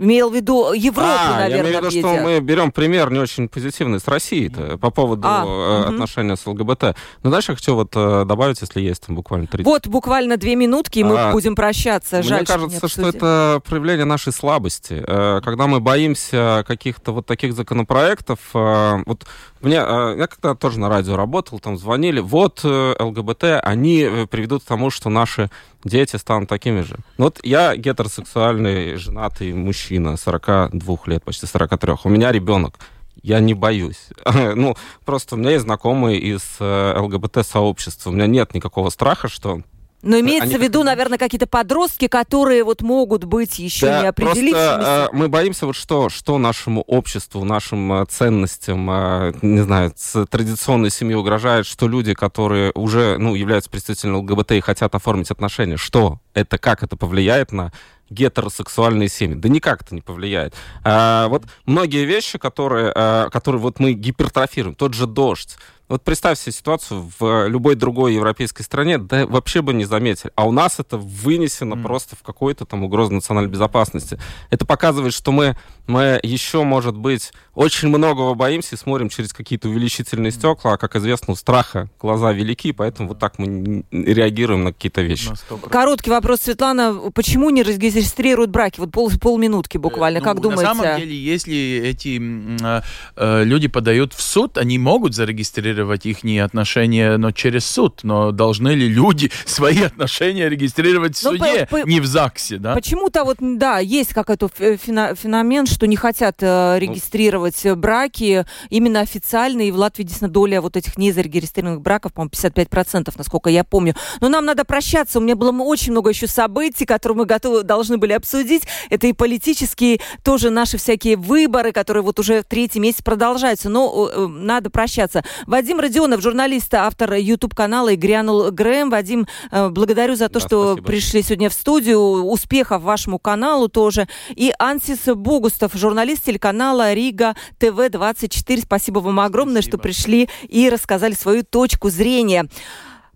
[0.00, 3.18] Имел в виду Европу, а, наверное, я имею в виду, что мы берем пример не
[3.18, 5.88] очень позитивный с Россией по поводу а, угу.
[5.88, 6.94] отношения с ЛГБТ.
[7.24, 9.66] Ну, дальше я хочу вот э, добавить, если есть там буквально 30.
[9.66, 12.22] Вот буквально две минутки, и мы а, будем прощаться.
[12.22, 15.02] Жаль, мне кажется, что, что это проявление нашей слабости.
[15.04, 19.26] Э, когда мы боимся каких-то вот таких законопроектов, вот
[19.60, 24.90] мне, я когда тоже на радио работал, там звонили, вот ЛГБТ, они приведут к тому,
[24.90, 25.50] что наши
[25.84, 26.96] дети станут такими же.
[27.18, 31.94] Ну вот я гетеросексуальный, женатый мужчина, 42 лет, почти 43.
[32.04, 32.78] У меня ребенок.
[33.22, 34.08] Я не боюсь.
[34.54, 38.10] ну, просто у меня есть знакомые из э, ЛГБТ-сообщества.
[38.10, 39.62] У меня нет никакого страха, что
[40.02, 40.58] но имеется Они...
[40.58, 44.74] в виду, наверное, какие-то подростки, которые вот могут быть еще да, не определившимися.
[44.74, 49.92] Просто, э, мы боимся вот что, что нашему обществу, нашим э, ценностям, э, не знаю,
[49.96, 55.30] с традиционной семьи угрожает, что люди, которые уже, ну, являются представителями ЛГБТ и хотят оформить
[55.30, 57.72] отношения, что это, как это повлияет на
[58.10, 59.34] гетеросексуальные семьи.
[59.34, 60.54] Да никак это не повлияет.
[60.84, 65.56] А, вот многие вещи, которые, а, которые вот мы гипертрофируем, тот же дождь,
[65.88, 70.30] вот представь себе ситуацию в любой другой европейской стране, да вообще бы не заметили.
[70.34, 71.82] А у нас это вынесено mm.
[71.82, 74.18] просто в какую-то там угрозу национальной безопасности.
[74.50, 79.68] Это показывает, что мы, мы еще, может быть, очень многого боимся и смотрим через какие-то
[79.68, 84.72] увеличительные стекла, а, как известно, у страха глаза велики, поэтому вот так мы реагируем на
[84.72, 85.30] какие-то вещи.
[85.70, 86.94] Короткий вопрос, Светлана.
[87.14, 88.80] Почему не регистрируют браки?
[88.80, 90.62] Вот пол, полминутки буквально, э, ну, как думаете?
[90.62, 92.20] На самом деле, если эти
[92.62, 92.82] э,
[93.16, 98.00] э, люди подают в суд, они могут зарегистрировать регистрировать их отношения, но через суд.
[98.02, 102.58] Но должны ли люди свои отношения регистрировать в ну, суде, по, по, не в ЗАГСе,
[102.58, 102.74] да?
[102.74, 106.78] Почему-то вот, да, есть какой-то феномен, что не хотят э, ну.
[106.78, 109.68] регистрировать ну, браки именно официальные.
[109.68, 113.94] И в Латвии действительно доля вот этих незарегистрированных браков, по-моему, 55%, насколько я помню.
[114.20, 115.18] Но нам надо прощаться.
[115.18, 118.62] У меня было очень много еще событий, которые мы готовы, должны были обсудить.
[118.90, 123.68] Это и политические, тоже наши всякие выборы, которые вот уже третий месяц продолжаются.
[123.68, 125.22] Но э, надо прощаться.
[125.46, 128.90] Вадим Родионов, журналист, автор YouTube-канала «И грянул Грэм».
[128.90, 130.86] Вадим, э, благодарю за то, да, что спасибо.
[130.86, 131.98] пришли сегодня в студию.
[131.98, 134.08] Успехов вашему каналу тоже.
[134.30, 138.62] И Ансис Богустов, журналист телеканала Рига ТВ-24.
[138.62, 139.76] Спасибо вам огромное, Спасибо.
[139.76, 142.48] что пришли и рассказали свою точку зрения.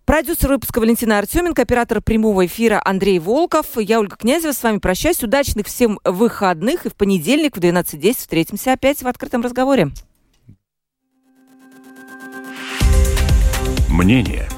[0.05, 3.67] Продюсер выпуска Валентина Артеменко, оператор прямого эфира Андрей Волков.
[3.77, 5.23] Я, Ольга Князева, с вами прощаюсь.
[5.23, 6.87] Удачных всем выходных.
[6.87, 9.91] И в понедельник в 12.10 встретимся опять в открытом разговоре.
[13.89, 14.49] Мнение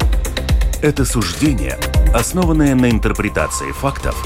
[0.82, 1.78] –это суждение,
[2.14, 4.16] основанное на интерпретации фактов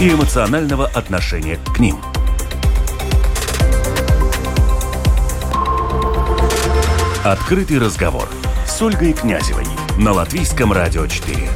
[0.00, 1.96] и эмоционального отношения к ним.
[7.24, 8.30] Открытый разговор–
[8.66, 9.66] с Ольгой Князевой
[9.98, 11.50] на Латвийском радио 4.